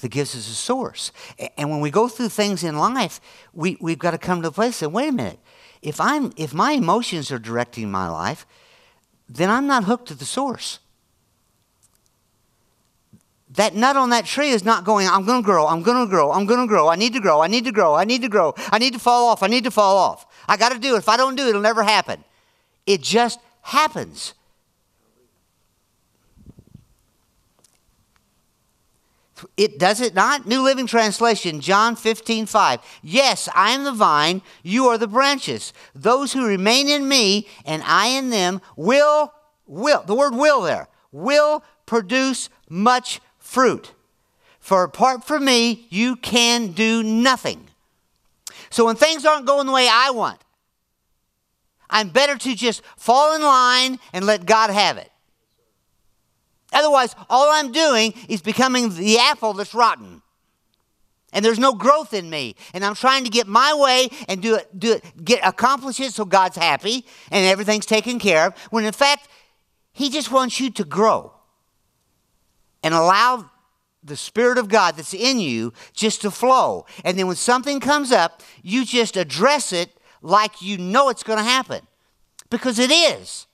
that 0.00 0.08
gives 0.10 0.36
us 0.36 0.48
a 0.48 0.54
source. 0.54 1.10
And 1.58 1.68
when 1.68 1.80
we 1.80 1.90
go 1.90 2.06
through 2.06 2.28
things 2.28 2.62
in 2.62 2.78
life, 2.78 3.20
we, 3.52 3.76
we've 3.80 3.98
got 3.98 4.12
to 4.12 4.18
come 4.18 4.42
to 4.42 4.48
a 4.48 4.52
place 4.52 4.80
and 4.80 4.92
wait 4.92 5.08
a 5.08 5.12
minute, 5.12 5.40
if, 5.82 6.00
I'm, 6.00 6.32
if 6.36 6.54
my 6.54 6.72
emotions 6.72 7.30
are 7.30 7.38
directing 7.38 7.90
my 7.90 8.08
life, 8.08 8.46
then 9.28 9.50
I'm 9.50 9.66
not 9.66 9.84
hooked 9.84 10.08
to 10.08 10.14
the 10.14 10.24
source. 10.24 10.78
That 13.50 13.74
nut 13.74 13.96
on 13.96 14.10
that 14.10 14.26
tree 14.26 14.50
is 14.50 14.64
not 14.64 14.84
going, 14.84 15.08
I'm 15.08 15.24
going 15.24 15.42
to 15.42 15.44
grow, 15.44 15.66
I'm 15.66 15.82
going 15.82 16.04
to 16.04 16.10
grow, 16.10 16.30
I'm 16.30 16.44
going 16.44 16.60
to 16.60 16.66
grow, 16.66 16.88
I 16.88 16.96
need 16.96 17.14
to 17.14 17.20
grow, 17.20 17.40
I 17.40 17.46
need 17.46 17.64
to 17.64 17.72
grow, 17.72 17.94
I 17.94 18.04
need 18.04 18.22
to 18.22 18.28
grow, 18.28 18.54
I 18.70 18.78
need 18.78 18.92
to 18.92 18.98
fall 18.98 19.28
off, 19.28 19.42
I 19.42 19.46
need 19.46 19.64
to 19.64 19.70
fall 19.70 19.96
off. 19.96 20.26
I 20.48 20.56
got 20.56 20.72
to 20.72 20.78
do 20.78 20.94
it. 20.94 20.98
If 20.98 21.08
I 21.08 21.16
don't 21.16 21.36
do 21.36 21.46
it, 21.46 21.50
it'll 21.50 21.60
never 21.60 21.82
happen. 21.82 22.22
It 22.86 23.02
just 23.02 23.40
happens. 23.62 24.34
It 29.56 29.78
does 29.78 30.00
it 30.00 30.14
not? 30.14 30.46
New 30.46 30.62
Living 30.62 30.86
Translation, 30.86 31.60
John 31.60 31.96
15, 31.96 32.46
5. 32.46 32.80
Yes, 33.02 33.48
I 33.54 33.70
am 33.70 33.84
the 33.84 33.92
vine, 33.92 34.42
you 34.62 34.86
are 34.86 34.98
the 34.98 35.06
branches. 35.06 35.72
Those 35.94 36.32
who 36.32 36.46
remain 36.46 36.88
in 36.88 37.08
me 37.08 37.46
and 37.64 37.82
I 37.84 38.06
in 38.08 38.30
them 38.30 38.60
will, 38.76 39.32
will, 39.66 40.02
the 40.04 40.14
word 40.14 40.34
will 40.34 40.62
there, 40.62 40.88
will 41.12 41.62
produce 41.84 42.48
much 42.68 43.20
fruit. 43.38 43.92
For 44.58 44.82
apart 44.82 45.24
from 45.24 45.44
me, 45.44 45.86
you 45.90 46.16
can 46.16 46.72
do 46.72 47.02
nothing. 47.02 47.68
So 48.70 48.86
when 48.86 48.96
things 48.96 49.24
aren't 49.24 49.46
going 49.46 49.66
the 49.66 49.72
way 49.72 49.88
I 49.90 50.10
want, 50.10 50.42
I'm 51.88 52.08
better 52.08 52.36
to 52.36 52.54
just 52.54 52.82
fall 52.96 53.34
in 53.34 53.42
line 53.42 53.98
and 54.12 54.26
let 54.26 54.44
God 54.44 54.70
have 54.70 54.98
it. 54.98 55.10
Otherwise, 56.76 57.16
all 57.30 57.50
I'm 57.50 57.72
doing 57.72 58.12
is 58.28 58.42
becoming 58.42 58.94
the 58.94 59.18
apple 59.18 59.54
that's 59.54 59.72
rotten. 59.72 60.20
And 61.32 61.42
there's 61.42 61.58
no 61.58 61.72
growth 61.72 62.12
in 62.12 62.28
me. 62.28 62.54
And 62.74 62.84
I'm 62.84 62.94
trying 62.94 63.24
to 63.24 63.30
get 63.30 63.46
my 63.46 63.72
way 63.74 64.10
and 64.28 64.42
do 64.42 64.56
it, 64.56 64.78
do 64.78 64.92
it, 64.92 65.24
get 65.24 65.40
accomplish 65.42 65.98
it 66.00 66.12
so 66.12 66.26
God's 66.26 66.58
happy 66.58 67.06
and 67.30 67.46
everything's 67.46 67.86
taken 67.86 68.18
care 68.18 68.48
of. 68.48 68.58
When 68.70 68.84
in 68.84 68.92
fact, 68.92 69.26
He 69.92 70.10
just 70.10 70.30
wants 70.30 70.60
you 70.60 70.70
to 70.72 70.84
grow 70.84 71.32
and 72.82 72.92
allow 72.92 73.50
the 74.04 74.16
Spirit 74.16 74.58
of 74.58 74.68
God 74.68 74.96
that's 74.96 75.14
in 75.14 75.40
you 75.40 75.72
just 75.94 76.20
to 76.22 76.30
flow. 76.30 76.84
And 77.04 77.18
then 77.18 77.26
when 77.26 77.36
something 77.36 77.80
comes 77.80 78.12
up, 78.12 78.42
you 78.62 78.84
just 78.84 79.16
address 79.16 79.72
it 79.72 79.90
like 80.20 80.60
you 80.60 80.76
know 80.76 81.08
it's 81.08 81.22
going 81.22 81.38
to 81.38 81.42
happen 81.42 81.86
because 82.50 82.78
it 82.78 82.90
is. 82.90 83.45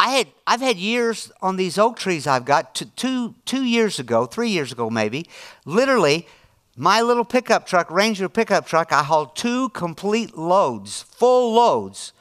I 0.00 0.08
had 0.08 0.28
I've 0.46 0.62
had 0.62 0.78
years 0.78 1.30
on 1.42 1.56
these 1.56 1.76
oak 1.76 1.98
trees 1.98 2.26
I've 2.26 2.46
got 2.46 2.74
two, 2.74 2.86
two, 2.96 3.34
two 3.44 3.64
years 3.64 3.98
ago, 3.98 4.24
three 4.24 4.48
years 4.48 4.72
ago 4.72 4.88
maybe, 4.88 5.26
literally 5.66 6.26
my 6.74 7.02
little 7.02 7.24
pickup 7.24 7.66
truck, 7.66 7.90
Ranger 7.90 8.30
pickup 8.30 8.66
truck, 8.66 8.94
I 8.94 9.02
hauled 9.02 9.36
two 9.36 9.68
complete 9.68 10.38
loads, 10.38 11.02
full 11.02 11.52
loads 11.52 12.14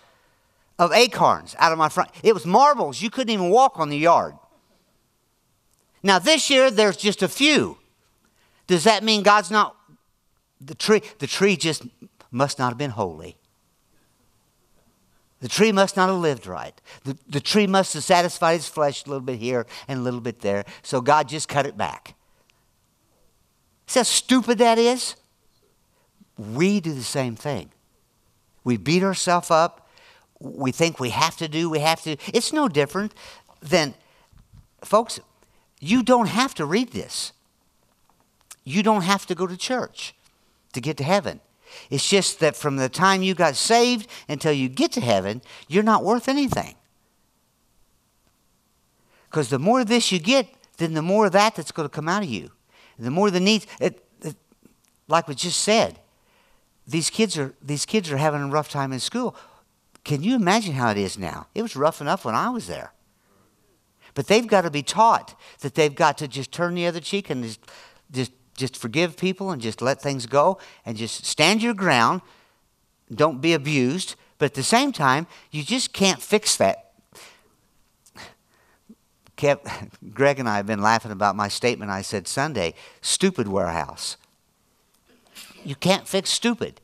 of 0.77 0.91
acorns 0.91 1.55
out 1.57 1.71
of 1.71 1.77
my 1.77 1.87
front. 1.87 2.09
It 2.21 2.33
was 2.33 2.45
marbles. 2.45 3.01
You 3.01 3.09
couldn't 3.09 3.33
even 3.33 3.49
walk 3.49 3.79
on 3.79 3.87
the 3.87 3.97
yard. 3.97 4.35
Now 6.03 6.19
this 6.19 6.49
year 6.49 6.69
there's 6.69 6.97
just 6.97 7.23
a 7.23 7.29
few. 7.29 7.77
Does 8.67 8.83
that 8.83 9.05
mean 9.05 9.23
God's 9.23 9.51
not 9.51 9.77
the 10.59 10.75
tree? 10.75 11.01
The 11.19 11.27
tree 11.27 11.55
just 11.55 11.83
must 12.29 12.59
not 12.59 12.71
have 12.71 12.77
been 12.77 12.91
holy. 12.91 13.38
The 15.41 15.47
tree 15.47 15.71
must 15.71 15.95
not 15.95 16.09
have 16.09 16.17
lived 16.17 16.47
right. 16.47 16.79
The, 17.05 17.17
the 17.27 17.39
tree 17.39 17.67
must 17.67 17.93
have 17.93 18.03
satisfied 18.03 18.55
its 18.55 18.67
flesh 18.67 19.05
a 19.05 19.09
little 19.09 19.25
bit 19.25 19.39
here 19.39 19.65
and 19.87 19.99
a 19.99 20.01
little 20.01 20.19
bit 20.19 20.41
there. 20.41 20.65
So 20.83 20.99
God 20.99 21.29
just 21.29 21.47
cut 21.47 21.65
it 21.65 21.77
back. 21.77 22.15
See 23.87 23.99
how 23.99 24.03
stupid 24.03 24.57
that 24.57 24.77
is? 24.77 25.15
We 26.37 26.79
do 26.79 26.93
the 26.93 27.03
same 27.03 27.35
thing. 27.35 27.71
We 28.63 28.77
beat 28.77 29.03
ourselves 29.03 29.49
up. 29.49 29.89
We 30.39 30.71
think 30.71 30.99
we 30.99 31.09
have 31.09 31.35
to 31.37 31.47
do, 31.47 31.69
we 31.69 31.79
have 31.79 32.01
to. 32.03 32.15
It's 32.33 32.53
no 32.53 32.69
different 32.69 33.13
than, 33.61 33.93
folks, 34.83 35.19
you 35.81 36.01
don't 36.01 36.27
have 36.27 36.53
to 36.55 36.65
read 36.65 36.91
this. 36.91 37.33
You 38.63 38.83
don't 38.83 39.01
have 39.01 39.25
to 39.25 39.35
go 39.35 39.47
to 39.47 39.57
church 39.57 40.13
to 40.73 40.79
get 40.79 40.95
to 40.97 41.03
heaven. 41.03 41.41
It's 41.89 42.07
just 42.07 42.39
that 42.39 42.55
from 42.55 42.77
the 42.77 42.89
time 42.89 43.21
you 43.21 43.33
got 43.33 43.55
saved 43.55 44.07
until 44.27 44.51
you 44.51 44.69
get 44.69 44.91
to 44.93 45.01
heaven, 45.01 45.41
you're 45.67 45.83
not 45.83 46.03
worth 46.03 46.27
anything. 46.27 46.75
Because 49.29 49.49
the 49.49 49.59
more 49.59 49.81
of 49.81 49.87
this 49.87 50.11
you 50.11 50.19
get, 50.19 50.47
then 50.77 50.93
the 50.93 51.01
more 51.01 51.27
of 51.27 51.31
that 51.33 51.55
that's 51.55 51.71
going 51.71 51.87
to 51.87 51.93
come 51.93 52.09
out 52.09 52.23
of 52.23 52.29
you. 52.29 52.51
And 52.97 53.05
the 53.05 53.11
more 53.11 53.29
the 53.29 53.39
needs, 53.39 53.67
it, 53.79 54.03
it, 54.21 54.35
like 55.07 55.27
we 55.27 55.35
just 55.35 55.61
said, 55.61 55.99
these 56.87 57.09
kids 57.09 57.37
are 57.37 57.53
these 57.61 57.85
kids 57.85 58.11
are 58.11 58.17
having 58.17 58.41
a 58.41 58.47
rough 58.47 58.69
time 58.69 58.91
in 58.91 58.99
school. 58.99 59.35
Can 60.03 60.23
you 60.23 60.35
imagine 60.35 60.73
how 60.73 60.89
it 60.89 60.97
is 60.97 61.17
now? 61.17 61.47
It 61.53 61.61
was 61.61 61.75
rough 61.75 62.01
enough 62.01 62.25
when 62.25 62.33
I 62.33 62.49
was 62.49 62.67
there. 62.67 62.93
But 64.15 64.27
they've 64.27 64.47
got 64.47 64.61
to 64.61 64.71
be 64.71 64.81
taught 64.81 65.39
that 65.59 65.75
they've 65.75 65.93
got 65.93 66.17
to 66.17 66.27
just 66.27 66.51
turn 66.51 66.73
the 66.73 66.87
other 66.87 66.99
cheek 66.99 67.29
and 67.29 67.43
just, 67.43 67.59
just 68.11 68.31
just 68.59 68.77
forgive 68.77 69.17
people 69.17 69.49
and 69.49 69.61
just 69.61 69.81
let 69.81 70.01
things 70.01 70.25
go 70.27 70.59
and 70.85 70.97
just 70.97 71.25
stand 71.25 71.63
your 71.63 71.73
ground. 71.73 72.21
Don't 73.11 73.41
be 73.41 73.53
abused. 73.53 74.15
But 74.37 74.45
at 74.47 74.53
the 74.53 74.63
same 74.63 74.91
time, 74.91 75.27
you 75.51 75.63
just 75.63 75.93
can't 75.93 76.21
fix 76.21 76.55
that. 76.57 76.91
Greg 80.13 80.39
and 80.39 80.49
I 80.49 80.57
have 80.57 80.67
been 80.67 80.81
laughing 80.81 81.11
about 81.11 81.35
my 81.35 81.47
statement 81.47 81.91
I 81.91 82.01
said 82.01 82.27
Sunday 82.27 82.73
stupid 83.01 83.47
warehouse. 83.47 84.17
You 85.63 85.75
can't 85.75 86.07
fix 86.07 86.29
stupid. 86.29 86.81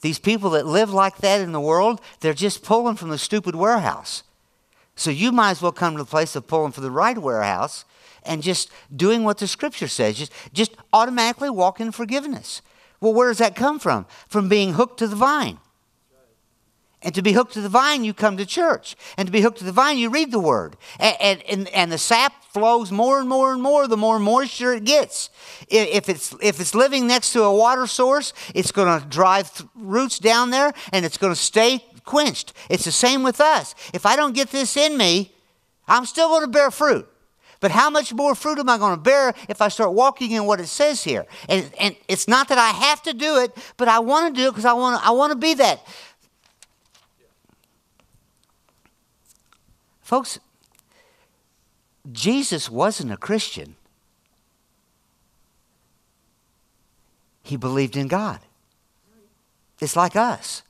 These 0.00 0.18
people 0.18 0.50
that 0.50 0.66
live 0.66 0.92
like 0.92 1.18
that 1.18 1.40
in 1.40 1.52
the 1.52 1.60
world, 1.60 2.00
they're 2.20 2.34
just 2.34 2.62
pulling 2.62 2.96
from 2.96 3.08
the 3.08 3.18
stupid 3.18 3.54
warehouse. 3.54 4.22
So 4.96 5.10
you 5.10 5.30
might 5.30 5.52
as 5.52 5.62
well 5.62 5.72
come 5.72 5.96
to 5.96 6.02
the 6.02 6.08
place 6.08 6.34
of 6.34 6.46
pulling 6.46 6.72
for 6.72 6.80
the 6.80 6.90
right 6.90 7.16
warehouse 7.16 7.84
and 8.24 8.42
just 8.42 8.70
doing 8.94 9.24
what 9.24 9.38
the 9.38 9.46
scripture 9.46 9.88
says, 9.88 10.16
just, 10.16 10.32
just 10.52 10.74
automatically 10.92 11.50
walk 11.50 11.80
in 11.80 11.92
forgiveness. 11.92 12.62
Well, 13.00 13.14
where 13.14 13.28
does 13.28 13.38
that 13.38 13.54
come 13.54 13.78
from? 13.78 14.06
From 14.26 14.48
being 14.48 14.72
hooked 14.72 14.98
to 14.98 15.06
the 15.06 15.16
vine. 15.16 15.58
And 17.02 17.14
to 17.14 17.22
be 17.22 17.32
hooked 17.32 17.52
to 17.52 17.60
the 17.60 17.68
vine, 17.68 18.04
you 18.04 18.14
come 18.14 18.36
to 18.38 18.46
church. 18.46 18.96
And 19.16 19.26
to 19.26 19.32
be 19.32 19.42
hooked 19.42 19.58
to 19.58 19.64
the 19.64 19.70
vine, 19.70 19.98
you 19.98 20.08
read 20.08 20.32
the 20.32 20.40
word. 20.40 20.76
And, 20.98 21.42
and, 21.42 21.68
and 21.68 21.92
the 21.92 21.98
sap 21.98 22.42
flows 22.46 22.90
more 22.90 23.20
and 23.20 23.28
more 23.28 23.52
and 23.52 23.62
more 23.62 23.86
the 23.86 23.98
more 23.98 24.18
moisture 24.18 24.72
it 24.72 24.84
gets. 24.84 25.28
If 25.68 26.08
it's, 26.08 26.34
if 26.42 26.58
it's 26.58 26.74
living 26.74 27.06
next 27.06 27.32
to 27.34 27.42
a 27.42 27.54
water 27.54 27.86
source, 27.86 28.32
it's 28.54 28.72
going 28.72 29.00
to 29.00 29.06
drive 29.06 29.68
roots 29.76 30.18
down 30.18 30.50
there 30.50 30.72
and 30.90 31.04
it's 31.04 31.18
going 31.18 31.32
to 31.32 31.38
stay 31.38 31.84
quenched. 32.06 32.54
It's 32.70 32.86
the 32.86 32.92
same 32.92 33.22
with 33.22 33.40
us. 33.40 33.74
If 33.92 34.06
I 34.06 34.16
don't 34.16 34.34
get 34.34 34.50
this 34.50 34.76
in 34.76 34.96
me, 34.96 35.34
I'm 35.86 36.06
still 36.06 36.28
going 36.28 36.42
to 36.42 36.48
bear 36.48 36.70
fruit. 36.70 37.06
But 37.60 37.70
how 37.70 37.90
much 37.90 38.12
more 38.12 38.34
fruit 38.34 38.58
am 38.58 38.68
I 38.68 38.78
going 38.78 38.94
to 38.94 39.00
bear 39.00 39.34
if 39.48 39.60
I 39.60 39.68
start 39.68 39.92
walking 39.92 40.30
in 40.30 40.44
what 40.44 40.60
it 40.60 40.66
says 40.66 41.04
here? 41.04 41.26
And, 41.48 41.70
and 41.78 41.96
it's 42.08 42.28
not 42.28 42.48
that 42.48 42.58
I 42.58 42.70
have 42.70 43.02
to 43.02 43.14
do 43.14 43.38
it, 43.38 43.56
but 43.76 43.88
I 43.88 43.98
want 43.98 44.34
to 44.34 44.40
do 44.40 44.48
it 44.48 44.50
because 44.50 44.64
I 44.64 44.72
want 44.72 45.00
to, 45.00 45.06
I 45.06 45.10
want 45.10 45.32
to 45.32 45.38
be 45.38 45.54
that. 45.54 45.86
Folks, 50.02 50.38
Jesus 52.12 52.70
wasn't 52.70 53.10
a 53.10 53.16
Christian. 53.16 53.74
He 57.42 57.56
believed 57.56 57.96
in 57.96 58.06
God. 58.06 58.40
It's 59.80 59.96
like 59.96 60.14
us. 60.14 60.62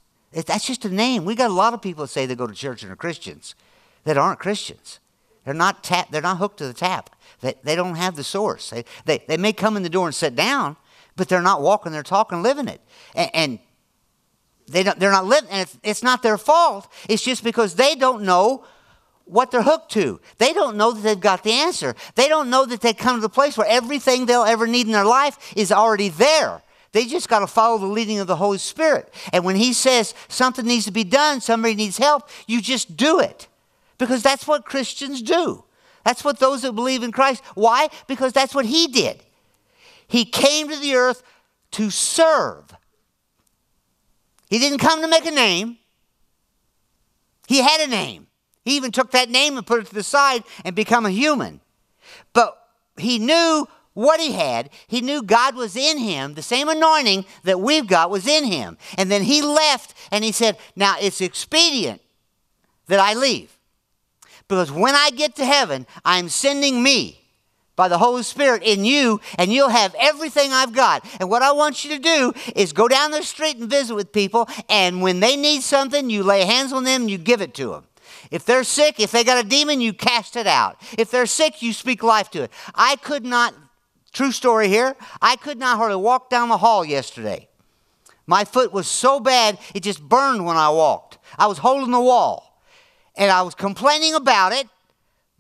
That's 0.44 0.66
just 0.66 0.84
a 0.84 0.90
name. 0.90 1.24
We 1.24 1.34
got 1.34 1.50
a 1.50 1.54
lot 1.54 1.72
of 1.72 1.80
people 1.80 2.04
that 2.04 2.10
say 2.10 2.26
they 2.26 2.34
go 2.34 2.46
to 2.46 2.54
church 2.54 2.82
and 2.82 2.92
are 2.92 2.96
Christians 2.96 3.54
that 4.04 4.18
aren't 4.18 4.38
Christians. 4.38 5.00
They're 5.44 5.54
not 5.54 5.84
tap, 5.84 6.10
they're 6.10 6.22
not 6.22 6.38
hooked 6.38 6.58
to 6.58 6.66
the 6.66 6.74
tap. 6.74 7.10
They, 7.40 7.54
they 7.62 7.76
don't 7.76 7.94
have 7.94 8.16
the 8.16 8.24
source. 8.24 8.70
They, 8.70 8.84
they, 9.04 9.24
they 9.28 9.36
may 9.36 9.52
come 9.52 9.76
in 9.76 9.82
the 9.82 9.88
door 9.88 10.06
and 10.06 10.14
sit 10.14 10.34
down, 10.34 10.76
but 11.14 11.28
they're 11.28 11.42
not 11.42 11.62
walking, 11.62 11.92
they're 11.92 12.02
talking, 12.02 12.42
living 12.42 12.68
it. 12.68 12.80
And, 13.14 13.30
and 13.34 13.58
they 14.68 14.82
don't, 14.82 14.98
they're 14.98 15.12
not 15.12 15.26
living, 15.26 15.50
and 15.50 15.62
it's, 15.62 15.78
it's 15.82 16.02
not 16.02 16.22
their 16.22 16.38
fault. 16.38 16.90
It's 17.08 17.22
just 17.22 17.44
because 17.44 17.76
they 17.76 17.94
don't 17.94 18.22
know 18.22 18.64
what 19.24 19.50
they're 19.50 19.62
hooked 19.62 19.92
to. 19.92 20.20
They 20.38 20.52
don't 20.52 20.76
know 20.76 20.92
that 20.92 21.02
they've 21.02 21.18
got 21.18 21.42
the 21.42 21.52
answer. 21.52 21.94
They 22.14 22.28
don't 22.28 22.50
know 22.50 22.64
that 22.66 22.80
they 22.80 22.92
come 22.92 23.16
to 23.16 23.20
the 23.20 23.28
place 23.28 23.56
where 23.56 23.68
everything 23.68 24.26
they'll 24.26 24.42
ever 24.42 24.66
need 24.66 24.86
in 24.86 24.92
their 24.92 25.04
life 25.04 25.52
is 25.56 25.70
already 25.72 26.08
there. 26.08 26.62
They 26.96 27.04
just 27.04 27.28
got 27.28 27.40
to 27.40 27.46
follow 27.46 27.76
the 27.76 27.84
leading 27.84 28.20
of 28.20 28.26
the 28.26 28.36
Holy 28.36 28.56
Spirit. 28.56 29.12
And 29.30 29.44
when 29.44 29.56
He 29.56 29.74
says 29.74 30.14
something 30.28 30.64
needs 30.64 30.86
to 30.86 30.90
be 30.90 31.04
done, 31.04 31.42
somebody 31.42 31.74
needs 31.74 31.98
help, 31.98 32.30
you 32.46 32.62
just 32.62 32.96
do 32.96 33.20
it. 33.20 33.48
Because 33.98 34.22
that's 34.22 34.46
what 34.46 34.64
Christians 34.64 35.20
do. 35.20 35.64
That's 36.06 36.24
what 36.24 36.38
those 36.38 36.62
that 36.62 36.72
believe 36.72 37.02
in 37.02 37.12
Christ. 37.12 37.42
Why? 37.54 37.88
Because 38.06 38.32
that's 38.32 38.54
what 38.54 38.64
he 38.64 38.86
did. 38.86 39.22
He 40.08 40.24
came 40.24 40.70
to 40.70 40.76
the 40.76 40.94
earth 40.94 41.22
to 41.72 41.90
serve. 41.90 42.64
He 44.48 44.58
didn't 44.58 44.78
come 44.78 45.02
to 45.02 45.08
make 45.08 45.26
a 45.26 45.30
name. 45.30 45.76
He 47.46 47.60
had 47.60 47.82
a 47.82 47.88
name. 47.88 48.26
He 48.64 48.74
even 48.74 48.90
took 48.90 49.10
that 49.10 49.28
name 49.28 49.58
and 49.58 49.66
put 49.66 49.80
it 49.80 49.86
to 49.88 49.94
the 49.94 50.02
side 50.02 50.44
and 50.64 50.74
become 50.74 51.04
a 51.04 51.10
human. 51.10 51.60
But 52.32 52.56
he 52.96 53.18
knew 53.18 53.68
what 53.96 54.20
he 54.20 54.32
had. 54.32 54.68
He 54.86 55.00
knew 55.00 55.22
God 55.22 55.56
was 55.56 55.74
in 55.74 55.96
him. 55.96 56.34
The 56.34 56.42
same 56.42 56.68
anointing 56.68 57.24
that 57.44 57.60
we've 57.60 57.86
got 57.86 58.10
was 58.10 58.26
in 58.26 58.44
him. 58.44 58.76
And 58.98 59.10
then 59.10 59.22
he 59.22 59.40
left 59.40 59.94
and 60.12 60.22
he 60.22 60.32
said, 60.32 60.58
Now 60.76 60.96
it's 61.00 61.22
expedient 61.22 62.02
that 62.88 63.00
I 63.00 63.14
leave. 63.14 63.56
Because 64.48 64.70
when 64.70 64.94
I 64.94 65.10
get 65.10 65.34
to 65.36 65.46
heaven, 65.46 65.86
I'm 66.04 66.28
sending 66.28 66.82
me 66.82 67.22
by 67.74 67.88
the 67.88 67.98
Holy 67.98 68.22
Spirit 68.22 68.62
in 68.62 68.84
you, 68.84 69.20
and 69.38 69.52
you'll 69.52 69.68
have 69.68 69.94
everything 69.98 70.52
I've 70.52 70.72
got. 70.72 71.06
And 71.20 71.28
what 71.28 71.42
I 71.42 71.52
want 71.52 71.84
you 71.84 71.96
to 71.96 71.98
do 71.98 72.32
is 72.54 72.72
go 72.72 72.88
down 72.88 73.10
the 73.10 73.22
street 73.22 73.56
and 73.56 73.68
visit 73.68 73.94
with 73.94 74.12
people, 74.12 74.48
and 74.68 75.02
when 75.02 75.20
they 75.20 75.36
need 75.36 75.62
something, 75.62 76.10
you 76.10 76.22
lay 76.22 76.44
hands 76.44 76.72
on 76.72 76.84
them 76.84 77.02
and 77.02 77.10
you 77.10 77.18
give 77.18 77.40
it 77.40 77.54
to 77.54 77.70
them. 77.70 77.84
If 78.30 78.44
they're 78.44 78.64
sick, 78.64 78.98
if 78.98 79.10
they 79.10 79.24
got 79.24 79.44
a 79.44 79.48
demon, 79.48 79.80
you 79.80 79.92
cast 79.92 80.36
it 80.36 80.46
out. 80.46 80.80
If 80.98 81.10
they're 81.10 81.26
sick, 81.26 81.62
you 81.62 81.72
speak 81.72 82.02
life 82.02 82.30
to 82.30 82.44
it. 82.44 82.52
I 82.74 82.96
could 82.96 83.24
not, 83.24 83.54
true 84.16 84.32
story 84.32 84.68
here, 84.68 84.96
I 85.20 85.36
could 85.36 85.58
not 85.58 85.76
hardly 85.76 85.96
walk 85.96 86.30
down 86.30 86.48
the 86.48 86.58
hall 86.58 86.84
yesterday. 86.84 87.48
My 88.26 88.44
foot 88.44 88.72
was 88.72 88.88
so 88.88 89.20
bad, 89.20 89.58
it 89.74 89.82
just 89.82 90.02
burned 90.02 90.44
when 90.44 90.56
I 90.56 90.70
walked. 90.70 91.18
I 91.38 91.46
was 91.46 91.58
holding 91.58 91.92
the 91.92 92.00
wall, 92.00 92.60
and 93.14 93.30
I 93.30 93.42
was 93.42 93.54
complaining 93.54 94.14
about 94.14 94.52
it 94.52 94.66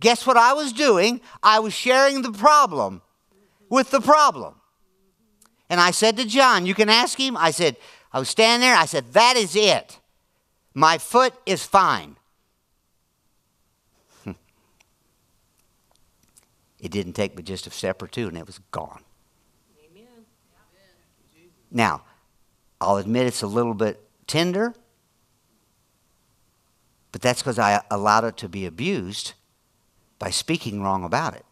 Guess 0.00 0.26
what 0.26 0.36
I 0.36 0.52
was 0.52 0.72
doing? 0.72 1.20
I 1.42 1.58
was 1.58 1.72
sharing 1.72 2.22
the 2.22 2.32
problem 2.32 3.02
with 3.68 3.90
the 3.90 4.00
problem. 4.00 4.54
And 5.70 5.80
I 5.80 5.90
said 5.90 6.16
to 6.18 6.26
John, 6.26 6.66
You 6.66 6.74
can 6.74 6.88
ask 6.88 7.18
him. 7.18 7.36
I 7.36 7.50
said, 7.50 7.76
I 8.12 8.18
was 8.18 8.28
standing 8.28 8.66
there. 8.66 8.76
I 8.76 8.86
said, 8.86 9.12
That 9.14 9.36
is 9.36 9.56
it. 9.56 9.98
My 10.74 10.98
foot 10.98 11.34
is 11.46 11.64
fine. 11.64 12.15
It 16.86 16.92
didn't 16.92 17.14
take 17.14 17.34
but 17.34 17.44
just 17.44 17.66
a 17.66 17.70
step 17.70 18.00
or 18.00 18.06
two, 18.06 18.28
and 18.28 18.38
it 18.38 18.46
was 18.46 18.60
gone. 18.70 19.02
Amen. 19.90 20.24
Now, 21.70 22.02
I'll 22.80 22.96
admit 22.98 23.26
it's 23.26 23.42
a 23.42 23.46
little 23.48 23.74
bit 23.74 24.00
tender, 24.28 24.72
but 27.10 27.20
that's 27.20 27.42
because 27.42 27.58
I 27.58 27.82
allowed 27.90 28.24
it 28.24 28.36
to 28.38 28.48
be 28.48 28.66
abused 28.66 29.32
by 30.20 30.30
speaking 30.30 30.80
wrong 30.80 31.02
about 31.02 31.34
it. 31.34 31.44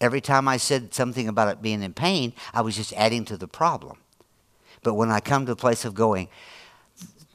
Every 0.00 0.20
time 0.20 0.48
I 0.48 0.56
said 0.56 0.92
something 0.94 1.28
about 1.28 1.48
it 1.48 1.62
being 1.62 1.82
in 1.82 1.94
pain, 1.94 2.32
I 2.52 2.62
was 2.62 2.74
just 2.74 2.92
adding 2.94 3.24
to 3.26 3.36
the 3.36 3.46
problem. 3.46 3.98
But 4.82 4.94
when 4.94 5.10
I 5.10 5.20
come 5.20 5.46
to 5.46 5.52
the 5.52 5.56
place 5.56 5.84
of 5.84 5.94
going, 5.94 6.28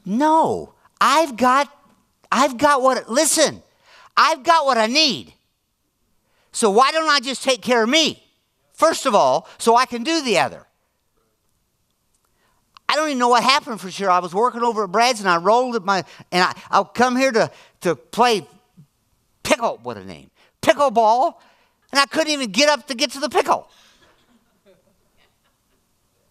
no, 0.04 0.74
I've 1.00 1.36
got, 1.36 1.74
I've 2.30 2.58
got 2.58 2.82
what, 2.82 3.08
listen, 3.08 3.62
I've 4.16 4.42
got 4.42 4.66
what 4.66 4.76
I 4.76 4.86
need. 4.86 5.32
So 6.56 6.70
why 6.70 6.90
don't 6.90 7.06
I 7.06 7.20
just 7.20 7.42
take 7.42 7.60
care 7.60 7.82
of 7.82 7.88
me? 7.90 8.22
First 8.72 9.04
of 9.04 9.14
all, 9.14 9.46
so 9.58 9.76
I 9.76 9.84
can 9.84 10.02
do 10.02 10.22
the 10.22 10.38
other. 10.38 10.64
I 12.88 12.96
don't 12.96 13.08
even 13.08 13.18
know 13.18 13.28
what 13.28 13.42
happened 13.42 13.78
for 13.78 13.90
sure. 13.90 14.10
I 14.10 14.20
was 14.20 14.34
working 14.34 14.62
over 14.62 14.84
at 14.84 14.90
Brad's 14.90 15.20
and 15.20 15.28
I 15.28 15.36
rolled 15.36 15.76
at 15.76 15.84
my, 15.84 16.02
and 16.32 16.42
I, 16.42 16.58
I'll 16.70 16.86
come 16.86 17.14
here 17.14 17.30
to, 17.30 17.50
to 17.82 17.94
play 17.94 18.48
pickle, 19.42 19.80
what 19.82 19.98
a 19.98 20.04
name 20.06 20.30
pickleball, 20.62 21.34
and 21.92 22.00
I 22.00 22.06
couldn't 22.06 22.32
even 22.32 22.52
get 22.52 22.70
up 22.70 22.86
to 22.86 22.94
get 22.94 23.10
to 23.10 23.20
the 23.20 23.28
pickle. 23.28 23.68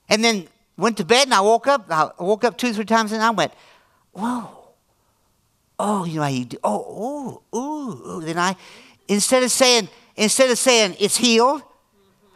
And 0.10 0.24
then 0.24 0.48
went 0.76 0.98
to 0.98 1.06
bed, 1.06 1.26
and 1.26 1.36
I 1.36 1.42
woke 1.42 1.68
up. 1.68 1.86
I 1.92 2.10
woke 2.18 2.44
up 2.44 2.58
two, 2.58 2.74
three 2.74 2.86
times, 2.86 3.12
and 3.12 3.22
I 3.22 3.30
went, 3.30 3.54
"Whoa, 4.12 4.74
oh, 5.78 6.04
you 6.06 6.16
know 6.16 6.24
how 6.24 6.30
you 6.30 6.46
do? 6.46 6.58
Oh, 6.64 7.42
ooh, 7.54 7.58
ooh, 7.58 8.10
ooh." 8.10 8.22
Then 8.22 8.40
I, 8.40 8.56
instead 9.08 9.44
of 9.44 9.52
saying, 9.52 9.88
instead 10.16 10.50
of 10.50 10.58
saying 10.58 10.96
it's 11.00 11.18
healed, 11.18 11.62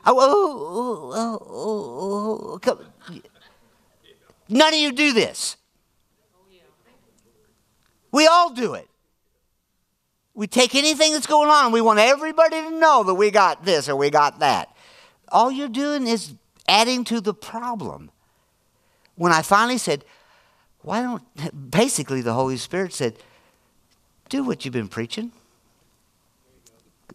I, 0.03 0.11
oh, 0.11 1.13
oh, 1.13 1.39
oh, 1.51 2.59
oh, 2.67 3.21
None 4.49 4.73
of 4.73 4.79
you 4.79 4.91
do 4.91 5.13
this. 5.13 5.57
We 8.11 8.25
all 8.25 8.51
do 8.51 8.73
it. 8.73 8.87
We 10.33 10.47
take 10.47 10.73
anything 10.73 11.13
that's 11.13 11.27
going 11.27 11.49
on, 11.49 11.71
we 11.71 11.81
want 11.81 11.99
everybody 11.99 12.61
to 12.61 12.71
know 12.71 13.03
that 13.03 13.13
we 13.13 13.29
got 13.29 13.65
this 13.65 13.89
or 13.89 13.95
we 13.95 14.09
got 14.09 14.39
that. 14.39 14.75
All 15.31 15.51
you're 15.51 15.67
doing 15.67 16.07
is 16.07 16.33
adding 16.67 17.03
to 17.05 17.19
the 17.19 17.33
problem. 17.33 18.09
When 19.15 19.33
I 19.33 19.41
finally 19.41 19.77
said, 19.77 20.05
why 20.81 21.01
don't, 21.01 21.71
basically 21.71 22.21
the 22.21 22.33
Holy 22.33 22.55
Spirit 22.55 22.93
said, 22.93 23.15
do 24.29 24.43
what 24.43 24.63
you've 24.63 24.73
been 24.73 24.87
preaching. 24.87 25.33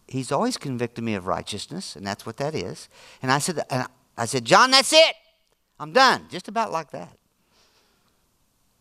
He's 0.07 0.31
always 0.31 0.57
convicted 0.57 1.03
me 1.03 1.15
of 1.15 1.27
righteousness, 1.27 1.95
and 1.95 2.05
that's 2.05 2.25
what 2.25 2.37
that 2.37 2.53
is. 2.53 2.89
And 3.21 3.31
I 3.31 3.39
said, 3.39 3.63
and 3.69 3.87
I 4.17 4.25
said, 4.25 4.45
John, 4.45 4.71
that's 4.71 4.93
it. 4.93 5.15
I'm 5.79 5.91
done. 5.91 6.27
Just 6.29 6.47
about 6.47 6.71
like 6.71 6.91
that. 6.91 7.17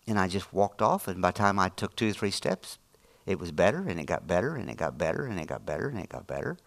And 0.07 0.19
I 0.19 0.29
just 0.29 0.53
walked 0.53 0.83
off, 0.83 1.09
and 1.09 1.23
by 1.23 1.31
the 1.31 1.39
time 1.39 1.59
I 1.59 1.71
took 1.71 1.97
two 1.97 2.11
or 2.11 2.13
three 2.13 2.31
steps, 2.31 2.79
it 3.27 3.39
was 3.39 3.53
better 3.53 3.89
and 3.89 3.99
it 3.99 4.07
got 4.07 4.27
better 4.27 4.55
and 4.55 4.69
it 4.69 4.77
got 4.77 4.99
better 4.99 5.25
and 5.25 5.41
it 5.41 5.47
got 5.47 5.65
better 5.65 5.89
and 5.89 5.99
it 5.99 6.09
got 6.09 6.27
better. 6.27 6.59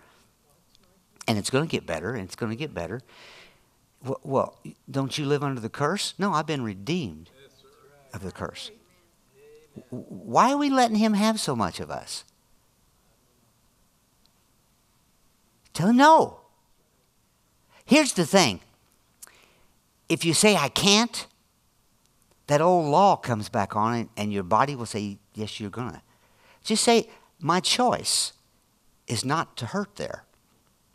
And 1.27 1.37
it's 1.37 1.49
going 1.49 1.67
to 1.67 1.71
get 1.71 1.85
better 1.85 2.13
and 2.13 2.23
it's 2.23 2.35
going 2.35 2.51
to 2.51 2.55
get 2.55 2.73
better. 2.73 3.01
Well, 4.03 4.19
well, 4.23 4.59
don't 4.89 5.17
you 5.17 5.25
live 5.25 5.43
under 5.43 5.61
the 5.61 5.69
curse? 5.69 6.13
No, 6.17 6.33
I've 6.33 6.47
been 6.47 6.63
redeemed 6.63 7.29
of 8.13 8.23
the 8.23 8.31
curse. 8.31 8.71
Why 9.89 10.51
are 10.51 10.57
we 10.57 10.69
letting 10.69 10.97
him 10.97 11.13
have 11.13 11.39
so 11.39 11.55
much 11.55 11.79
of 11.79 11.91
us? 11.91 12.23
Tell 15.77 15.89
him 15.89 15.97
no. 15.97 16.39
Here's 17.85 18.13
the 18.13 18.25
thing 18.25 18.61
if 20.09 20.25
you 20.25 20.33
say, 20.33 20.55
I 20.55 20.69
can't, 20.69 21.27
that 22.47 22.61
old 22.61 22.87
law 22.87 23.15
comes 23.15 23.47
back 23.47 23.75
on 23.75 23.93
it, 23.93 24.09
and 24.17 24.33
your 24.33 24.41
body 24.41 24.75
will 24.75 24.87
say, 24.87 25.19
Yes, 25.35 25.59
you're 25.59 25.69
going 25.69 25.91
to. 25.91 26.01
Just 26.63 26.83
say, 26.83 27.07
My 27.39 27.59
choice 27.59 28.33
is 29.05 29.23
not 29.23 29.55
to 29.57 29.67
hurt 29.67 29.97
there. 29.97 30.23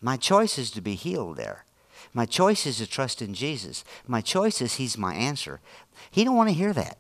My 0.01 0.17
choice 0.17 0.59
is 0.59 0.73
to 0.73 0.81
be 0.81 0.97
healed 0.97 1.37
there. 1.37 1.65
My 2.13 2.27
choice 2.27 2.67
is 2.67 2.79
to 2.79 2.87
trust 2.89 3.23
in 3.23 3.35
Jesus. 3.35 3.85
My 4.09 4.21
choice 4.21 4.61
is 4.61 4.75
He's 4.75 4.99
my 4.99 5.15
answer. 5.15 5.61
He 6.11 6.25
don't 6.25 6.35
want 6.35 6.49
to 6.49 6.57
hear 6.57 6.73
that. 6.73 6.99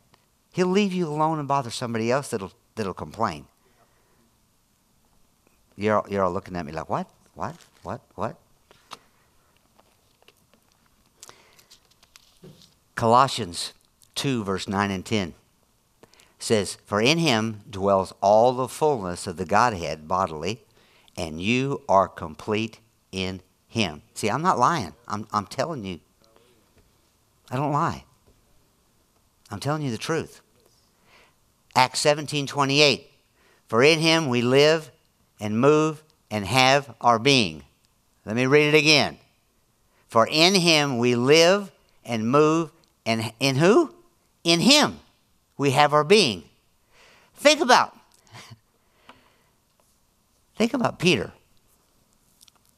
He'll 0.52 0.68
leave 0.68 0.92
you 0.92 1.08
alone 1.08 1.40
and 1.40 1.48
bother 1.48 1.70
somebody 1.70 2.12
else 2.12 2.28
that'll, 2.28 2.52
that'll 2.76 2.94
complain. 2.94 3.46
You're, 5.74 6.04
you're 6.08 6.22
all 6.22 6.32
looking 6.32 6.54
at 6.54 6.64
me 6.64 6.70
like, 6.70 6.88
what? 6.88 7.10
What? 7.34 7.56
What? 7.82 8.00
What? 8.14 8.36
Colossians 12.94 13.72
2, 14.14 14.44
verse 14.44 14.68
9 14.68 14.90
and 14.90 15.04
10 15.04 15.34
says, 16.38 16.76
For 16.84 17.00
in 17.00 17.18
him 17.18 17.60
dwells 17.68 18.12
all 18.20 18.52
the 18.52 18.68
fullness 18.68 19.26
of 19.26 19.36
the 19.36 19.44
Godhead 19.44 20.06
bodily, 20.06 20.62
and 21.16 21.40
you 21.40 21.82
are 21.88 22.08
complete 22.08 22.78
in 23.10 23.40
him. 23.68 24.02
See, 24.14 24.28
I'm 24.28 24.42
not 24.42 24.58
lying. 24.58 24.92
I'm, 25.08 25.26
I'm 25.32 25.46
telling 25.46 25.84
you. 25.84 26.00
I 27.50 27.56
don't 27.56 27.72
lie. 27.72 28.04
I'm 29.50 29.60
telling 29.60 29.82
you 29.82 29.90
the 29.90 29.98
truth. 29.98 30.40
Acts 31.74 32.00
17 32.00 32.46
28. 32.46 33.10
For 33.68 33.82
in 33.82 34.00
him 34.00 34.28
we 34.28 34.42
live 34.42 34.90
and 35.40 35.60
move 35.60 36.02
and 36.32 36.46
have 36.46 36.92
our 37.02 37.18
being. 37.18 37.62
Let 38.24 38.34
me 38.34 38.46
read 38.46 38.74
it 38.74 38.76
again. 38.76 39.18
For 40.08 40.26
in 40.28 40.54
him 40.54 40.98
we 40.98 41.14
live 41.14 41.70
and 42.04 42.28
move 42.28 42.72
and 43.04 43.32
in 43.38 43.56
who? 43.56 43.94
In 44.42 44.60
him 44.60 44.98
we 45.58 45.72
have 45.72 45.92
our 45.92 46.04
being. 46.04 46.44
Think 47.34 47.60
about 47.60 47.94
Think 50.56 50.72
about 50.72 50.98
Peter. 50.98 51.32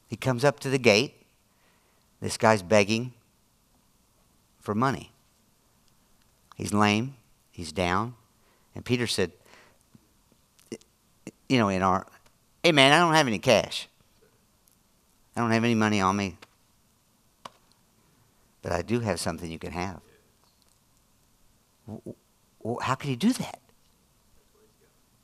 He 0.08 0.16
comes 0.16 0.44
up 0.44 0.58
to 0.60 0.68
the 0.68 0.78
gate. 0.78 1.14
This 2.20 2.36
guy's 2.36 2.62
begging 2.62 3.12
for 4.60 4.74
money. 4.74 5.12
He's 6.56 6.72
lame, 6.72 7.14
he's 7.52 7.70
down. 7.70 8.14
And 8.74 8.84
Peter 8.84 9.06
said, 9.06 9.30
you 11.48 11.58
know, 11.58 11.68
in 11.68 11.82
our, 11.82 12.06
hey 12.64 12.72
man, 12.72 12.92
I 12.92 12.98
don't 12.98 13.14
have 13.14 13.28
any 13.28 13.38
cash. 13.38 13.88
I 15.36 15.40
don't 15.40 15.50
have 15.50 15.62
any 15.62 15.74
money 15.74 16.00
on 16.00 16.16
me. 16.16 16.38
But 18.62 18.72
I 18.72 18.80
do 18.80 19.00
have 19.00 19.20
something 19.20 19.50
you 19.50 19.58
can 19.58 19.72
have. 19.72 20.00
How 22.80 22.94
could 22.94 23.10
he 23.10 23.16
do 23.16 23.32
that? 23.34 23.60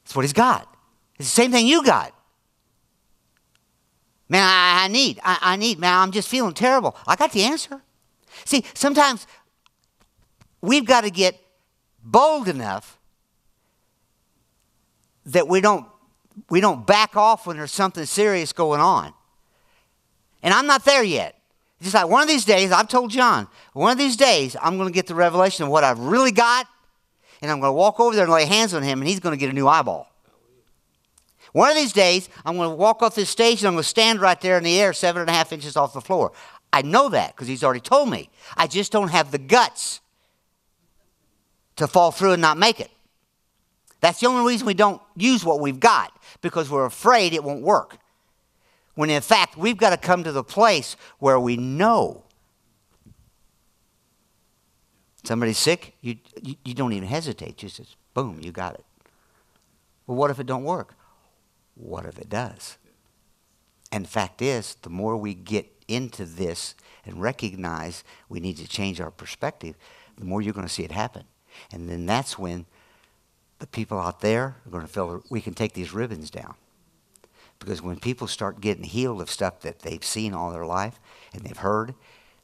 That's 0.04 0.14
what 0.14 0.22
he's 0.22 0.34
got. 0.34 0.68
It's 1.18 1.28
the 1.28 1.42
same 1.42 1.50
thing 1.50 1.66
you 1.66 1.82
got. 1.82 2.12
Man, 4.28 4.42
I, 4.42 4.84
I 4.84 4.88
need, 4.88 5.18
I, 5.24 5.38
I 5.40 5.56
need, 5.56 5.78
man, 5.78 5.96
I'm 5.96 6.12
just 6.12 6.28
feeling 6.28 6.52
terrible. 6.52 6.94
I 7.06 7.16
got 7.16 7.32
the 7.32 7.42
answer. 7.42 7.80
See, 8.44 8.64
sometimes 8.74 9.26
we've 10.60 10.84
got 10.84 11.04
to 11.04 11.10
get 11.10 11.40
bold 12.04 12.48
enough 12.48 12.98
that 15.24 15.48
we 15.48 15.60
don't 15.60 15.86
we 16.48 16.60
don't 16.60 16.86
back 16.86 17.16
off 17.16 17.46
when 17.46 17.56
there's 17.56 17.72
something 17.72 18.04
serious 18.04 18.52
going 18.52 18.80
on. 18.80 19.12
And 20.42 20.54
I'm 20.54 20.66
not 20.66 20.84
there 20.84 21.02
yet. 21.02 21.36
Just 21.82 21.94
like 21.94 22.08
one 22.08 22.22
of 22.22 22.28
these 22.28 22.44
days, 22.44 22.72
I've 22.72 22.88
told 22.88 23.10
John, 23.10 23.48
one 23.72 23.92
of 23.92 23.98
these 23.98 24.16
days, 24.16 24.56
I'm 24.60 24.76
going 24.76 24.88
to 24.88 24.94
get 24.94 25.06
the 25.06 25.14
revelation 25.14 25.64
of 25.64 25.70
what 25.70 25.82
I've 25.82 25.98
really 25.98 26.32
got, 26.32 26.66
and 27.40 27.50
I'm 27.50 27.60
going 27.60 27.70
to 27.70 27.74
walk 27.74 28.00
over 28.00 28.14
there 28.14 28.24
and 28.24 28.32
lay 28.32 28.44
hands 28.44 28.74
on 28.74 28.82
him, 28.82 29.00
and 29.00 29.08
he's 29.08 29.20
going 29.20 29.32
to 29.32 29.40
get 29.40 29.48
a 29.48 29.54
new 29.54 29.66
eyeball. 29.66 30.10
One 31.52 31.70
of 31.70 31.76
these 31.76 31.92
days, 31.92 32.28
I'm 32.44 32.56
going 32.56 32.70
to 32.70 32.76
walk 32.76 33.02
off 33.02 33.14
this 33.14 33.28
stage 33.28 33.60
and 33.60 33.68
I'm 33.68 33.74
going 33.74 33.82
to 33.82 33.88
stand 33.88 34.20
right 34.20 34.40
there 34.40 34.56
in 34.56 34.62
the 34.62 34.78
air, 34.80 34.92
seven 34.92 35.22
and 35.22 35.30
a 35.30 35.32
half 35.32 35.52
inches 35.52 35.76
off 35.76 35.92
the 35.92 36.00
floor. 36.00 36.32
I 36.72 36.82
know 36.82 37.08
that 37.08 37.34
because 37.34 37.48
he's 37.48 37.64
already 37.64 37.80
told 37.80 38.08
me. 38.08 38.30
I 38.56 38.68
just 38.68 38.92
don't 38.92 39.08
have 39.08 39.32
the 39.32 39.38
guts 39.38 40.00
to 41.76 41.88
fall 41.88 42.12
through 42.12 42.32
and 42.32 42.42
not 42.42 42.56
make 42.56 42.78
it. 42.78 42.90
That's 44.00 44.20
the 44.20 44.26
only 44.26 44.50
reason 44.50 44.66
we 44.66 44.74
don't 44.74 45.00
use 45.16 45.44
what 45.44 45.60
we've 45.60 45.80
got 45.80 46.12
because 46.40 46.70
we're 46.70 46.86
afraid 46.86 47.32
it 47.32 47.44
won't 47.44 47.62
work. 47.62 47.98
When 48.94 49.10
in 49.10 49.22
fact, 49.22 49.56
we've 49.56 49.76
got 49.76 49.90
to 49.90 49.96
come 49.96 50.24
to 50.24 50.32
the 50.32 50.44
place 50.44 50.96
where 51.18 51.38
we 51.38 51.56
know. 51.56 52.24
Somebody's 55.24 55.58
sick, 55.58 55.94
you, 56.00 56.16
you, 56.42 56.56
you 56.64 56.74
don't 56.74 56.92
even 56.92 57.08
hesitate. 57.08 57.58
Just, 57.58 57.96
boom, 58.14 58.40
you 58.42 58.52
got 58.52 58.74
it. 58.74 58.84
Well, 60.06 60.16
what 60.16 60.30
if 60.30 60.40
it 60.40 60.46
don't 60.46 60.64
work? 60.64 60.94
What 61.74 62.06
if 62.06 62.18
it 62.18 62.28
does? 62.28 62.78
And 63.92 64.04
the 64.04 64.08
fact 64.08 64.40
is, 64.40 64.76
the 64.82 64.90
more 64.90 65.16
we 65.16 65.34
get 65.34 65.70
into 65.88 66.24
this 66.24 66.74
and 67.04 67.20
recognize 67.20 68.04
we 68.28 68.40
need 68.40 68.56
to 68.58 68.68
change 68.68 69.00
our 69.00 69.10
perspective, 69.10 69.76
the 70.16 70.24
more 70.24 70.40
you're 70.40 70.54
going 70.54 70.66
to 70.66 70.72
see 70.72 70.84
it 70.84 70.92
happen. 70.92 71.24
And 71.72 71.88
then 71.88 72.06
that's 72.06 72.38
when 72.38 72.66
the 73.60 73.66
people 73.66 73.98
out 73.98 74.20
there 74.20 74.56
are 74.66 74.70
going 74.70 74.84
to 74.84 74.92
feel 74.92 75.22
we 75.30 75.40
can 75.40 75.54
take 75.54 75.74
these 75.74 75.92
ribbons 75.92 76.30
down. 76.30 76.54
Because 77.58 77.82
when 77.82 78.00
people 78.00 78.26
start 78.26 78.60
getting 78.60 78.84
healed 78.84 79.20
of 79.20 79.30
stuff 79.30 79.60
that 79.60 79.80
they've 79.80 80.04
seen 80.04 80.32
all 80.32 80.50
their 80.50 80.66
life 80.66 80.98
and 81.32 81.44
they've 81.44 81.56
heard, 81.56 81.94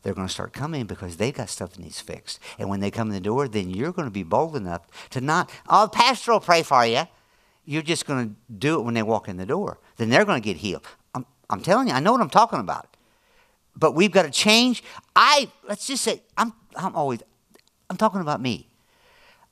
they're 0.02 0.14
going 0.14 0.28
to 0.28 0.32
start 0.32 0.52
coming 0.52 0.84
because 0.84 1.16
they've 1.16 1.34
got 1.34 1.48
stuff 1.48 1.72
that 1.72 1.82
needs 1.82 2.00
fixed. 2.00 2.38
And 2.58 2.68
when 2.68 2.80
they 2.80 2.90
come 2.90 3.08
in 3.08 3.14
the 3.14 3.20
door, 3.20 3.48
then 3.48 3.70
you're 3.70 3.92
going 3.92 4.06
to 4.06 4.12
be 4.12 4.22
bold 4.22 4.54
enough 4.54 4.82
to 5.10 5.20
not, 5.22 5.50
oh, 5.68 5.88
pastor 5.90 6.32
will 6.32 6.40
pray 6.40 6.62
for 6.62 6.86
you. 6.86 7.02
You're 7.64 7.82
just 7.82 8.06
going 8.06 8.28
to 8.28 8.34
do 8.52 8.78
it 8.78 8.84
when 8.84 8.94
they 8.94 9.02
walk 9.02 9.26
in 9.26 9.38
the 9.38 9.46
door. 9.46 9.80
Then 9.96 10.10
they're 10.10 10.26
going 10.26 10.40
to 10.40 10.44
get 10.44 10.58
healed. 10.58 10.86
I'm, 11.14 11.24
I'm 11.48 11.62
telling 11.62 11.88
you, 11.88 11.94
I 11.94 12.00
know 12.00 12.12
what 12.12 12.20
I'm 12.20 12.30
talking 12.30 12.60
about. 12.60 12.96
But 13.74 13.94
we've 13.94 14.12
got 14.12 14.22
to 14.22 14.30
change. 14.30 14.84
I, 15.16 15.50
let's 15.66 15.86
just 15.86 16.04
say, 16.04 16.22
I'm, 16.36 16.52
I'm 16.76 16.94
always, 16.94 17.22
I'm 17.88 17.96
talking 17.96 18.20
about 18.20 18.40
me. 18.40 18.68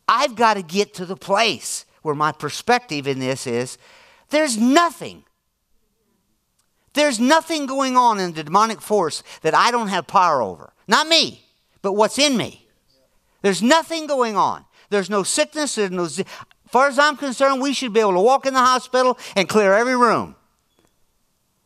I've 0.08 0.36
got 0.36 0.54
to 0.54 0.62
get 0.62 0.94
to 0.94 1.06
the 1.06 1.16
place 1.16 1.84
where 2.02 2.14
my 2.14 2.32
perspective 2.32 3.06
in 3.06 3.18
this 3.18 3.46
is 3.46 3.78
there's 4.30 4.58
nothing 4.58 5.24
there's 6.94 7.18
nothing 7.20 7.66
going 7.66 7.96
on 7.96 8.18
in 8.20 8.32
the 8.32 8.44
demonic 8.44 8.80
force 8.80 9.22
that 9.42 9.54
I 9.54 9.70
don't 9.70 9.88
have 9.88 10.06
power 10.06 10.40
over. 10.40 10.72
Not 10.88 11.08
me, 11.08 11.44
but 11.82 11.92
what's 11.92 12.18
in 12.18 12.36
me. 12.36 12.66
There's 13.42 13.62
nothing 13.62 14.06
going 14.06 14.36
on. 14.36 14.64
There's 14.90 15.10
no 15.10 15.22
sickness. 15.22 15.74
There's 15.74 15.90
no. 15.90 16.04
As 16.04 16.24
far 16.68 16.86
as 16.86 16.98
I'm 16.98 17.16
concerned, 17.16 17.60
we 17.60 17.74
should 17.74 17.92
be 17.92 18.00
able 18.00 18.14
to 18.14 18.20
walk 18.20 18.46
in 18.46 18.54
the 18.54 18.60
hospital 18.60 19.18
and 19.36 19.48
clear 19.48 19.74
every 19.74 19.96
room. 19.96 20.36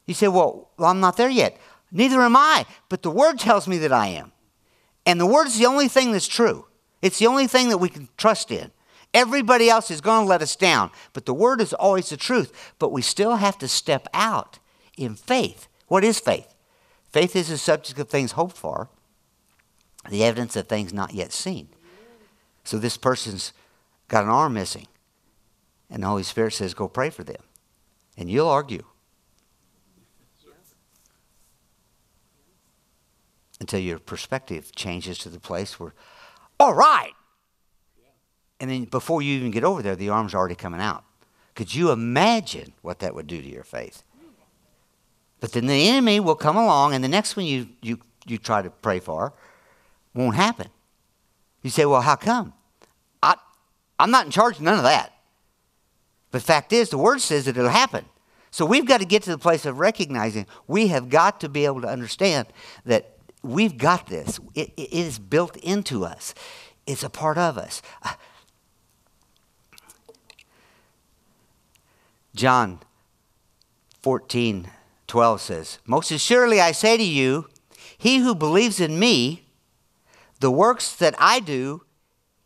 You 0.06 0.14
say, 0.14 0.28
well, 0.28 0.70
I'm 0.78 1.00
not 1.00 1.18
there 1.18 1.28
yet. 1.28 1.58
Neither 1.92 2.20
am 2.22 2.34
I, 2.34 2.64
but 2.88 3.02
the 3.02 3.10
Word 3.10 3.38
tells 3.38 3.68
me 3.68 3.78
that 3.78 3.92
I 3.92 4.08
am. 4.08 4.32
And 5.04 5.20
the 5.20 5.26
Word 5.26 5.46
is 5.46 5.58
the 5.58 5.66
only 5.66 5.88
thing 5.88 6.12
that's 6.12 6.26
true. 6.26 6.66
It's 7.00 7.18
the 7.18 7.26
only 7.26 7.46
thing 7.46 7.68
that 7.68 7.78
we 7.78 7.88
can 7.88 8.08
trust 8.16 8.50
in. 8.50 8.70
Everybody 9.14 9.70
else 9.70 9.90
is 9.90 10.00
going 10.00 10.24
to 10.24 10.28
let 10.28 10.42
us 10.42 10.56
down, 10.56 10.90
but 11.12 11.24
the 11.24 11.34
Word 11.34 11.60
is 11.60 11.72
always 11.72 12.10
the 12.10 12.16
truth. 12.16 12.74
But 12.78 12.92
we 12.92 13.02
still 13.02 13.36
have 13.36 13.56
to 13.58 13.68
step 13.68 14.06
out 14.12 14.58
in 14.96 15.14
faith. 15.14 15.68
What 15.86 16.04
is 16.04 16.20
faith? 16.20 16.54
Faith 17.10 17.34
is 17.34 17.48
the 17.48 17.56
subject 17.56 17.98
of 17.98 18.08
things 18.08 18.32
hoped 18.32 18.56
for, 18.56 18.90
the 20.10 20.24
evidence 20.24 20.56
of 20.56 20.68
things 20.68 20.92
not 20.92 21.14
yet 21.14 21.32
seen. 21.32 21.68
So 22.64 22.78
this 22.78 22.98
person's 22.98 23.52
got 24.08 24.24
an 24.24 24.30
arm 24.30 24.54
missing, 24.54 24.88
and 25.88 26.02
the 26.02 26.06
Holy 26.06 26.22
Spirit 26.22 26.52
says, 26.52 26.74
Go 26.74 26.86
pray 26.86 27.08
for 27.08 27.24
them. 27.24 27.42
And 28.18 28.30
you'll 28.30 28.48
argue. 28.48 28.84
Until 33.60 33.80
your 33.80 33.98
perspective 33.98 34.74
changes 34.74 35.18
to 35.18 35.30
the 35.30 35.40
place 35.40 35.80
where, 35.80 35.94
all 36.60 36.74
right. 36.74 37.12
And 38.60 38.70
then 38.70 38.84
before 38.84 39.22
you 39.22 39.36
even 39.36 39.50
get 39.50 39.64
over 39.64 39.82
there, 39.82 39.96
the 39.96 40.08
arm's 40.08 40.34
are 40.34 40.38
already 40.38 40.54
coming 40.54 40.80
out. 40.80 41.04
Could 41.54 41.74
you 41.74 41.90
imagine 41.90 42.72
what 42.82 42.98
that 43.00 43.14
would 43.14 43.26
do 43.26 43.40
to 43.40 43.48
your 43.48 43.64
faith? 43.64 44.02
But 45.40 45.52
then 45.52 45.66
the 45.66 45.88
enemy 45.88 46.18
will 46.20 46.34
come 46.34 46.56
along, 46.56 46.94
and 46.94 47.04
the 47.04 47.08
next 47.08 47.36
one 47.36 47.46
you, 47.46 47.68
you, 47.80 48.00
you 48.26 48.38
try 48.38 48.62
to 48.62 48.70
pray 48.70 48.98
for 48.98 49.32
won't 50.14 50.34
happen. 50.34 50.68
You 51.62 51.70
say, 51.70 51.84
well, 51.86 52.00
how 52.00 52.16
come? 52.16 52.52
I, 53.22 53.36
I'm 53.98 54.10
not 54.10 54.26
in 54.26 54.32
charge 54.32 54.56
of 54.56 54.62
none 54.62 54.78
of 54.78 54.84
that. 54.84 55.12
But 56.30 56.40
the 56.40 56.46
fact 56.46 56.72
is, 56.72 56.90
the 56.90 56.98
word 56.98 57.20
says 57.20 57.44
that 57.44 57.56
it'll 57.56 57.70
happen. 57.70 58.04
So 58.50 58.64
we've 58.64 58.86
got 58.86 59.00
to 59.00 59.06
get 59.06 59.22
to 59.24 59.30
the 59.30 59.38
place 59.38 59.66
of 59.66 59.78
recognizing 59.78 60.46
we 60.66 60.88
have 60.88 61.08
got 61.08 61.40
to 61.40 61.48
be 61.48 61.64
able 61.64 61.82
to 61.82 61.88
understand 61.88 62.48
that 62.84 63.17
we've 63.42 63.78
got 63.78 64.06
this. 64.06 64.38
it, 64.54 64.72
it 64.76 64.92
is 64.92 65.18
built 65.18 65.56
into 65.58 66.04
us, 66.04 66.34
it's 66.86 67.02
a 67.02 67.10
part 67.10 67.38
of 67.38 67.58
us. 67.58 67.82
Uh, 68.02 68.14
John 72.34 72.80
14 74.02 74.70
12 75.08 75.40
says, 75.40 75.78
Most 75.86 76.10
assuredly 76.10 76.60
I 76.60 76.72
say 76.72 76.96
to 76.96 77.02
you, 77.02 77.48
he 77.96 78.18
who 78.18 78.34
believes 78.34 78.78
in 78.78 78.98
me, 78.98 79.46
the 80.40 80.50
works 80.50 80.94
that 80.96 81.14
I 81.18 81.40
do, 81.40 81.82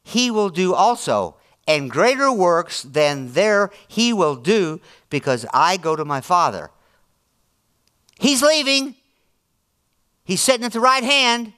he 0.03 0.31
will 0.31 0.49
do 0.49 0.73
also, 0.73 1.37
and 1.67 1.91
greater 1.91 2.33
works 2.33 2.83
than 2.83 3.33
there 3.33 3.71
he 3.87 4.13
will 4.13 4.37
do, 4.37 4.81
because 5.11 5.45
I 5.53 5.77
go 5.77 5.95
to 5.95 6.05
my 6.05 6.21
Father. 6.21 6.71
He's 8.19 8.43
leaving. 8.43 8.95
He's 10.25 10.41
sitting 10.41 10.65
at 10.65 10.73
the 10.73 10.81
right 10.81 11.05
hand. 11.05 11.53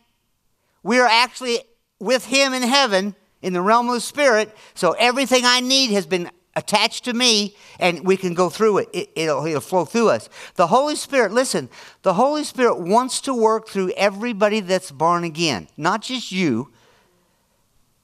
We 0.83 0.99
are 0.99 1.07
actually 1.07 1.61
with 1.99 2.27
him 2.27 2.53
in 2.53 2.63
heaven 2.63 3.15
in 3.43 3.53
the 3.53 3.63
realm 3.63 3.89
of 3.89 3.95
the 3.95 4.01
Spirit. 4.01 4.55
So 4.75 4.93
everything 4.93 5.45
I 5.45 5.61
need 5.61 5.91
has 5.91 6.07
been 6.07 6.31
attached 6.57 7.05
to 7.05 7.13
me 7.13 7.57
and 7.79 8.07
we 8.07 8.17
can 8.17 8.35
go 8.35 8.49
through 8.49 8.79
it. 8.79 8.89
it 8.93 9.11
it'll, 9.15 9.45
it'll 9.45 9.61
flow 9.61 9.85
through 9.85 10.11
us. 10.11 10.29
The 10.55 10.69
Holy 10.69 10.97
Spirit, 10.97 11.33
listen, 11.33 11.69
the 12.03 12.15
Holy 12.15 12.45
Spirit 12.45 12.79
wants 12.79 13.21
to 13.23 13.35
work 13.35 13.69
through 13.69 13.93
everybody 13.97 14.61
that's 14.61 14.91
born 14.91 15.25
again, 15.25 15.69
not 15.77 16.03
just 16.03 16.33
you. 16.33 16.71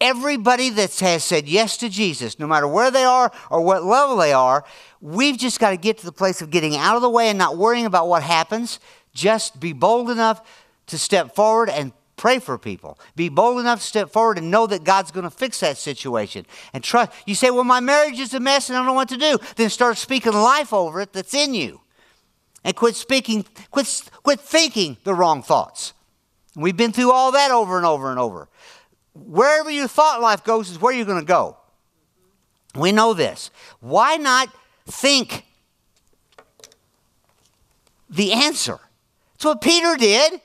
Everybody 0.01 0.71
that 0.71 0.99
has 1.01 1.25
said 1.25 1.47
yes 1.47 1.77
to 1.77 1.91
Jesus, 1.91 2.39
no 2.39 2.47
matter 2.47 2.67
where 2.67 2.91
they 2.91 3.05
are 3.05 3.31
or 3.51 3.61
what 3.61 3.85
level 3.85 4.17
they 4.17 4.33
are, 4.33 4.65
we've 5.03 5.37
just 5.37 5.61
got 5.61 5.71
to 5.71 5.77
get 5.77 5.99
to 5.99 6.07
the 6.07 6.13
place 6.13 6.41
of 6.41 6.51
getting 6.51 6.75
out 6.75 6.97
of 6.97 7.03
the 7.03 7.11
way 7.11 7.29
and 7.29 7.39
not 7.39 7.59
worrying 7.59 7.85
about 7.85 8.09
what 8.09 8.23
happens. 8.23 8.81
Just 9.15 9.61
be 9.61 9.73
bold 9.73 10.11
enough 10.11 10.41
to 10.87 10.99
step 10.99 11.35
forward 11.35 11.69
and 11.69 11.93
Pray 12.21 12.39
for 12.39 12.59
people. 12.59 12.99
Be 13.17 13.31
bold 13.31 13.61
enough 13.61 13.79
to 13.81 13.87
step 13.87 14.11
forward 14.11 14.37
and 14.37 14.51
know 14.51 14.67
that 14.67 14.85
God's 14.85 15.11
going 15.11 15.25
to 15.25 15.31
fix 15.31 15.61
that 15.61 15.79
situation. 15.79 16.45
And 16.75 16.85
trust. 16.85 17.13
You 17.25 17.35
say, 17.35 17.51
well, 17.51 17.65
my 17.65 17.81
marriage 17.81 18.21
is 18.21 18.35
a 18.35 18.41
mess 18.41 18.69
and 18.69 18.77
I 18.77 18.81
don't 18.81 18.89
know 18.89 18.93
what 18.93 19.09
to 19.09 19.17
do. 19.17 19.39
Then 19.57 19.71
start 19.71 19.97
speaking 19.97 20.35
life 20.35 20.75
over 20.75 21.01
it 21.01 21.15
that's 21.15 21.33
in 21.33 21.55
you. 21.55 21.81
And 22.63 22.77
quit 22.77 22.95
speaking, 22.95 23.47
quit, 23.71 24.03
quit 24.23 24.39
thinking 24.39 24.99
the 25.05 25.15
wrong 25.15 25.43
thoughts. 25.43 25.95
We've 26.55 26.77
been 26.77 26.93
through 26.93 27.11
all 27.11 27.33
that 27.33 27.53
over 27.53 27.79
and 27.79 27.87
over 27.87 28.11
and 28.11 28.19
over. 28.19 28.51
Wherever 29.15 29.71
your 29.71 29.89
thought 29.89 30.21
life 30.21 30.45
goes 30.45 30.69
is 30.69 30.79
where 30.79 30.93
you're 30.93 31.07
going 31.07 31.21
to 31.21 31.27
go. 31.27 31.57
We 32.75 32.93
know 32.93 33.15
this. 33.15 33.51
Why 33.81 34.17
not 34.17 34.55
think 34.85 35.47
the 38.11 38.35
answer? 38.35 38.79
That's 39.41 39.55
what 39.55 39.63
Peter 39.63 39.97
did. 39.97 40.39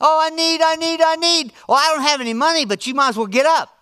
Oh, 0.00 0.18
I 0.20 0.30
need, 0.30 0.60
I 0.60 0.74
need, 0.74 1.00
I 1.00 1.14
need. 1.14 1.52
Well, 1.68 1.78
I 1.78 1.94
don't 1.94 2.02
have 2.02 2.20
any 2.20 2.34
money, 2.34 2.64
but 2.64 2.84
you 2.84 2.92
might 2.92 3.10
as 3.10 3.16
well 3.16 3.28
get 3.28 3.46
up. 3.46 3.72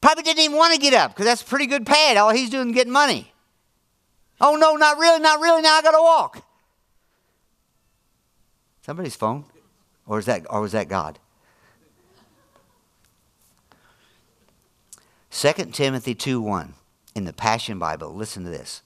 Probably 0.00 0.22
didn't 0.22 0.38
even 0.44 0.56
want 0.56 0.72
to 0.72 0.78
get 0.78 0.94
up 0.94 1.10
because 1.10 1.24
that's 1.24 1.42
pretty 1.42 1.66
good 1.66 1.84
pay. 1.84 2.16
All 2.16 2.30
he's 2.30 2.48
doing 2.48 2.68
is 2.68 2.74
getting 2.76 2.92
money. 2.92 3.32
Oh, 4.40 4.54
no, 4.54 4.76
not 4.76 4.98
really, 4.98 5.18
not 5.18 5.40
really. 5.40 5.62
Now 5.62 5.78
I 5.78 5.82
got 5.82 5.92
to 5.92 6.00
walk. 6.00 6.44
Somebody's 8.82 9.16
phone? 9.16 9.44
Or 10.06 10.20
is 10.20 10.26
that, 10.26 10.46
or 10.48 10.60
was 10.60 10.70
that 10.72 10.88
God? 10.88 11.18
2 15.32 15.52
Timothy 15.72 16.14
2 16.14 16.40
1 16.40 16.74
in 17.16 17.24
the 17.24 17.32
Passion 17.32 17.80
Bible. 17.80 18.14
Listen 18.14 18.44
to 18.44 18.50
this. 18.50 18.82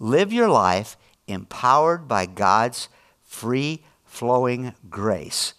Live 0.00 0.32
your 0.32 0.48
life 0.48 0.96
empowered 1.28 2.08
by 2.08 2.26
God's 2.26 2.88
free 3.24 3.84
flowing 4.04 4.74
grace, 4.90 5.54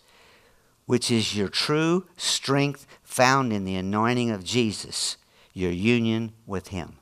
which 0.85 1.09
is 1.11 1.37
your 1.37 1.47
true 1.47 2.07
strength 2.17 2.85
found 3.03 3.53
in 3.53 3.63
the 3.63 3.75
anointing 3.75 4.31
of 4.31 4.43
Jesus, 4.43 5.17
your 5.53 5.71
union 5.71 6.33
with 6.45 6.69
Him. 6.69 6.97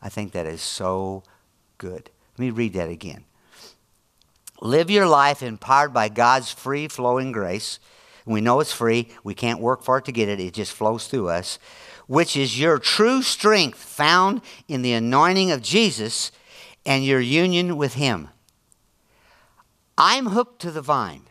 I 0.00 0.08
think 0.08 0.32
that 0.32 0.46
is 0.46 0.62
so 0.62 1.24
good. 1.78 2.10
Let 2.36 2.38
me 2.38 2.50
read 2.50 2.74
that 2.74 2.88
again. 2.88 3.24
Live 4.60 4.90
your 4.90 5.06
life 5.06 5.42
empowered 5.42 5.92
by 5.92 6.08
God's 6.08 6.50
free 6.50 6.88
flowing 6.88 7.32
grace. 7.32 7.78
We 8.24 8.40
know 8.40 8.60
it's 8.60 8.72
free. 8.72 9.08
We 9.22 9.34
can't 9.34 9.60
work 9.60 9.82
for 9.82 9.98
it 9.98 10.04
to 10.06 10.12
get 10.12 10.28
it. 10.28 10.40
It 10.40 10.54
just 10.54 10.72
flows 10.72 11.06
through 11.06 11.28
us, 11.28 11.58
which 12.06 12.36
is 12.36 12.58
your 12.58 12.78
true 12.78 13.22
strength 13.22 13.78
found 13.78 14.40
in 14.66 14.82
the 14.82 14.92
anointing 14.92 15.50
of 15.50 15.62
Jesus 15.62 16.32
and 16.86 17.04
your 17.04 17.20
union 17.20 17.76
with 17.76 17.94
Him. 17.94 18.28
I'm 19.98 20.26
hooked 20.26 20.62
to 20.62 20.70
the 20.70 20.80
vine. 20.80 21.24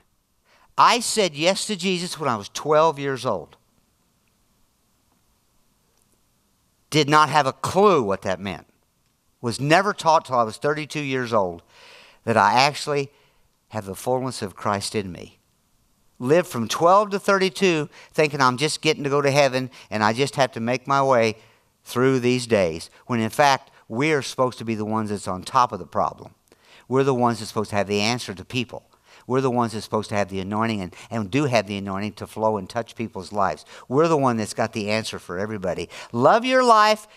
I 0.78 1.00
said 1.00 1.36
yes 1.36 1.66
to 1.68 1.76
Jesus 1.76 2.20
when 2.20 2.30
I 2.30 2.36
was 2.36 2.50
12 2.50 3.00
years 3.00 3.26
old. 3.26 3.56
Did 6.90 7.10
not 7.10 7.30
have 7.30 7.48
a 7.48 7.54
clue 7.54 8.04
what 8.04 8.22
that 8.24 8.40
meant. 8.40 8.68
Was 9.42 9.60
never 9.60 9.94
taught 9.94 10.26
till 10.26 10.38
I 10.38 10.44
was 10.44 10.58
32 10.58 11.00
years 11.00 11.32
old 11.32 11.64
that 12.26 12.38
I 12.38 12.54
actually 12.54 13.12
have 13.70 13.86
the 13.86 13.96
fullness 13.96 14.42
of 14.42 14.56
Christ 14.56 14.96
in 14.96 15.12
me. 15.12 15.40
Lived 16.20 16.48
from 16.48 16.68
12 16.68 17.12
to 17.12 17.20
32 17.20 17.90
thinking 18.12 18.42
I'm 18.42 18.58
just 18.58 18.82
getting 18.82 19.04
to 19.04 19.10
go 19.10 19.22
to 19.22 19.32
heaven 19.32 19.70
and 19.90 20.04
I 20.04 20.14
just 20.14 20.36
have 20.36 20.52
to 20.54 20.60
make 20.60 20.88
my 20.88 21.04
way 21.04 21.36
through 21.84 22.20
these 22.20 22.48
days, 22.48 22.90
when 23.06 23.20
in 23.20 23.30
fact, 23.30 23.70
we 23.88 24.12
are 24.12 24.22
supposed 24.22 24.58
to 24.60 24.66
be 24.66 24.76
the 24.76 24.86
ones 24.86 25.10
that's 25.10 25.28
on 25.28 25.44
top 25.44 25.72
of 25.72 25.80
the 25.80 25.86
problem. 25.86 26.34
We're 26.88 27.04
the 27.04 27.14
ones 27.14 27.40
that's 27.40 27.50
supposed 27.50 27.72
to 27.72 27.76
have 27.76 27.88
the 27.88 28.02
answer 28.02 28.34
to 28.34 28.46
people. 28.46 28.84
We're 29.28 29.42
the 29.42 29.52
ones 29.52 29.74
that's 29.74 29.86
supposed 29.86 30.10
to 30.10 30.16
have 30.16 30.30
the 30.30 30.40
anointing 30.40 30.82
and, 30.82 30.96
and 31.10 31.32
do 31.32 31.46
have 31.46 31.68
the 31.68 31.78
anointing 31.78 32.14
to 32.14 32.28
flow 32.28 32.58
and 32.58 32.70
touch 32.70 32.96
people's 32.96 33.32
lives. 33.32 33.66
We're 33.88 34.08
the 34.08 34.18
one 34.18 34.38
that's 34.38 34.54
got 34.54 34.74
the 34.74 34.92
answer 34.92 35.18
for 35.18 35.40
everybody. 35.40 35.90
Love 36.12 36.46
your 36.46 36.64
life 36.64 37.08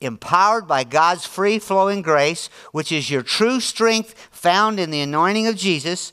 empowered 0.00 0.66
by 0.66 0.84
God's 0.84 1.26
free 1.26 1.58
flowing 1.58 2.02
grace, 2.02 2.48
which 2.72 2.92
is 2.92 3.10
your 3.10 3.22
true 3.22 3.60
strength 3.60 4.14
found 4.30 4.78
in 4.78 4.90
the 4.90 5.00
anointing 5.00 5.46
of 5.46 5.56
Jesus, 5.56 6.12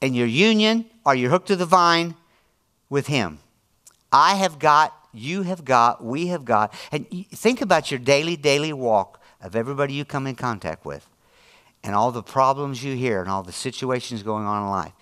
and 0.00 0.14
your 0.14 0.26
union 0.26 0.86
or 1.04 1.14
your 1.14 1.30
hook 1.30 1.46
to 1.46 1.56
the 1.56 1.66
vine 1.66 2.14
with 2.88 3.06
Him. 3.06 3.38
I 4.12 4.36
have 4.36 4.58
got, 4.58 4.94
you 5.14 5.42
have 5.42 5.64
got, 5.64 6.04
we 6.04 6.28
have 6.28 6.44
got. 6.44 6.72
And 6.92 7.06
think 7.30 7.60
about 7.60 7.90
your 7.90 8.00
daily, 8.00 8.36
daily 8.36 8.72
walk 8.72 9.20
of 9.40 9.54
everybody 9.54 9.94
you 9.94 10.04
come 10.04 10.26
in 10.26 10.34
contact 10.34 10.84
with 10.84 11.08
and 11.82 11.94
all 11.94 12.10
the 12.10 12.22
problems 12.22 12.82
you 12.82 12.96
hear 12.96 13.20
and 13.20 13.30
all 13.30 13.42
the 13.42 13.52
situations 13.52 14.22
going 14.22 14.46
on 14.46 14.62
in 14.62 14.70
life. 14.70 14.92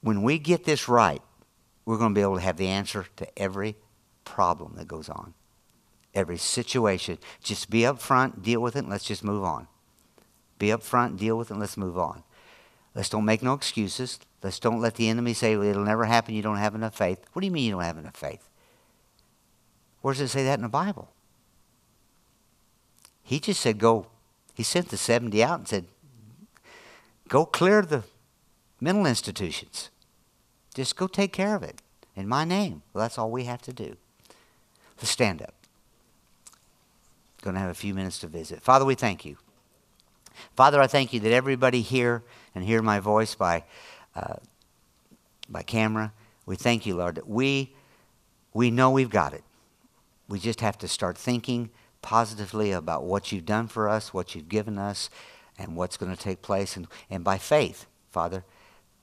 When 0.00 0.22
we 0.22 0.38
get 0.38 0.64
this 0.64 0.88
right, 0.88 1.22
we're 1.84 1.98
going 1.98 2.14
to 2.14 2.18
be 2.18 2.22
able 2.22 2.36
to 2.36 2.42
have 2.42 2.56
the 2.56 2.68
answer 2.68 3.06
to 3.16 3.38
every 3.38 3.76
problem 4.24 4.74
that 4.76 4.88
goes 4.88 5.08
on, 5.08 5.34
every 6.14 6.38
situation. 6.38 7.18
Just 7.42 7.68
be 7.68 7.84
up 7.84 8.00
front, 8.00 8.42
deal 8.42 8.60
with 8.60 8.76
it, 8.76 8.80
and 8.80 8.88
let's 8.88 9.04
just 9.04 9.22
move 9.22 9.44
on. 9.44 9.68
Be 10.58 10.72
up 10.72 10.82
front, 10.82 11.18
deal 11.18 11.36
with 11.36 11.50
it, 11.50 11.54
and 11.54 11.60
let's 11.60 11.76
move 11.76 11.98
on. 11.98 12.22
Let's 12.94 13.08
don't 13.08 13.24
make 13.24 13.42
no 13.42 13.52
excuses. 13.52 14.18
Let's 14.42 14.58
don't 14.58 14.80
let 14.80 14.94
the 14.94 15.08
enemy 15.08 15.34
say 15.34 15.56
well, 15.56 15.66
it'll 15.66 15.84
never 15.84 16.04
happen. 16.04 16.34
You 16.34 16.42
don't 16.42 16.56
have 16.56 16.74
enough 16.74 16.96
faith. 16.96 17.18
What 17.32 17.40
do 17.40 17.46
you 17.46 17.52
mean 17.52 17.64
you 17.64 17.72
don't 17.72 17.82
have 17.82 17.98
enough 17.98 18.16
faith? 18.16 18.48
Where 20.04 20.12
does 20.12 20.20
it 20.20 20.28
say 20.28 20.44
that 20.44 20.58
in 20.58 20.62
the 20.62 20.68
Bible? 20.68 21.08
He 23.22 23.40
just 23.40 23.62
said, 23.62 23.78
go. 23.78 24.08
He 24.52 24.62
sent 24.62 24.90
the 24.90 24.98
70 24.98 25.42
out 25.42 25.60
and 25.60 25.66
said, 25.66 25.86
go 27.26 27.46
clear 27.46 27.80
the 27.80 28.04
mental 28.82 29.06
institutions. 29.06 29.88
Just 30.74 30.98
go 30.98 31.06
take 31.06 31.32
care 31.32 31.56
of 31.56 31.62
it 31.62 31.80
in 32.14 32.28
my 32.28 32.44
name. 32.44 32.82
Well, 32.92 33.00
that's 33.00 33.16
all 33.16 33.30
we 33.30 33.44
have 33.44 33.62
to 33.62 33.72
do. 33.72 33.96
Let's 34.98 35.08
stand 35.08 35.40
up. 35.40 35.54
Going 37.40 37.54
to 37.54 37.60
have 37.60 37.70
a 37.70 37.74
few 37.74 37.94
minutes 37.94 38.18
to 38.18 38.26
visit. 38.26 38.60
Father, 38.60 38.84
we 38.84 38.94
thank 38.94 39.24
you. 39.24 39.38
Father, 40.54 40.82
I 40.82 40.86
thank 40.86 41.14
you 41.14 41.20
that 41.20 41.32
everybody 41.32 41.80
here 41.80 42.22
and 42.54 42.62
hear 42.62 42.82
my 42.82 43.00
voice 43.00 43.34
by, 43.34 43.64
uh, 44.14 44.34
by 45.48 45.62
camera, 45.62 46.12
we 46.44 46.56
thank 46.56 46.84
you, 46.84 46.94
Lord, 46.94 47.14
that 47.14 47.26
we, 47.26 47.72
we 48.52 48.70
know 48.70 48.90
we've 48.90 49.08
got 49.08 49.32
it. 49.32 49.44
We 50.28 50.38
just 50.38 50.60
have 50.60 50.78
to 50.78 50.88
start 50.88 51.18
thinking 51.18 51.70
positively 52.02 52.72
about 52.72 53.04
what 53.04 53.32
you've 53.32 53.46
done 53.46 53.66
for 53.66 53.88
us, 53.88 54.12
what 54.12 54.34
you've 54.34 54.48
given 54.48 54.78
us, 54.78 55.10
and 55.58 55.76
what's 55.76 55.96
going 55.96 56.14
to 56.14 56.20
take 56.20 56.42
place. 56.42 56.76
And, 56.76 56.86
and 57.08 57.24
by 57.24 57.38
faith, 57.38 57.86
Father, 58.10 58.44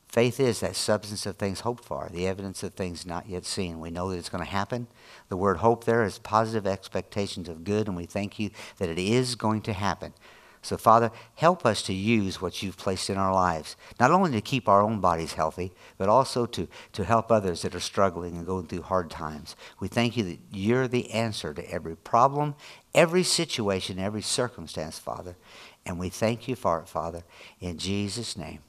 faith 0.08 0.40
is 0.40 0.60
that 0.60 0.76
substance 0.76 1.26
of 1.26 1.38
things 1.38 1.62
hoped 1.62 1.86
for, 1.86 2.10
the 2.12 2.28
evidence 2.28 2.64
of 2.64 2.74
things 2.74 3.06
not 3.06 3.28
yet 3.28 3.46
seen. 3.46 3.80
We 3.80 3.92
know 3.92 4.10
that 4.10 4.18
it's 4.18 4.30
going 4.30 4.44
to 4.44 4.50
happen. 4.50 4.88
The 5.30 5.38
word 5.38 5.58
hope 5.58 5.86
there 5.86 6.04
is 6.04 6.20
positive 6.20 6.68
expectations 6.68 7.48
of 7.48 7.64
good, 7.64 7.88
and 7.88 7.96
we 7.96 8.06
thank 8.06 8.38
you 8.38 8.52
that 8.78 8.90
it 8.90 9.00
is 9.00 9.36
going 9.36 9.62
to 9.62 9.74
happen. 9.74 10.14
So, 10.64 10.78
Father, 10.78 11.12
help 11.36 11.66
us 11.66 11.82
to 11.84 11.94
use 11.94 12.40
what 12.40 12.62
you've 12.62 12.78
placed 12.78 13.10
in 13.10 13.18
our 13.18 13.34
lives, 13.34 13.76
not 14.00 14.12
only 14.12 14.32
to 14.34 14.42
keep 14.42 14.70
our 14.70 14.82
own 14.82 15.00
bodies 15.00 15.34
healthy, 15.34 15.72
but 15.98 16.08
also 16.08 16.46
to, 16.46 16.68
to 16.94 17.04
help 17.04 17.32
others 17.32 17.64
that 17.64 17.74
are 17.74 17.80
struggling 17.80 18.38
and 18.38 18.46
going 18.46 18.68
through 18.68 18.84
hard 18.84 19.10
times. 19.10 19.56
We 19.80 19.88
thank 19.88 20.16
you 20.16 20.24
that 20.26 20.40
you're 20.52 20.88
the 20.88 21.10
answer 21.12 21.54
to 21.56 21.72
every 21.72 21.96
problem, 21.96 22.54
every 22.94 23.24
situation, 23.24 23.98
every 23.98 24.22
circumstance, 24.22 25.00
Father. 25.00 25.36
And 25.84 25.98
we 25.98 26.10
thank 26.10 26.48
you 26.48 26.56
for 26.56 26.80
it, 26.80 26.88
Father, 26.88 27.24
in 27.60 27.80
Jesus' 27.80 28.38
name. 28.38 28.60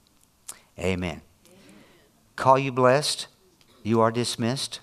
Amen. 0.79 0.87
Amen. 0.87 1.21
Call 2.35 2.57
you 2.57 2.71
blessed. 2.71 3.27
You 3.83 4.01
are 4.01 4.11
dismissed. 4.11 4.79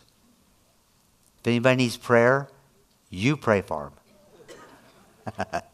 If 1.40 1.48
anybody 1.48 1.76
needs 1.76 1.96
prayer, 1.96 2.48
you 3.08 3.36
pray 3.36 3.62
for 3.62 3.90
them. 5.26 5.62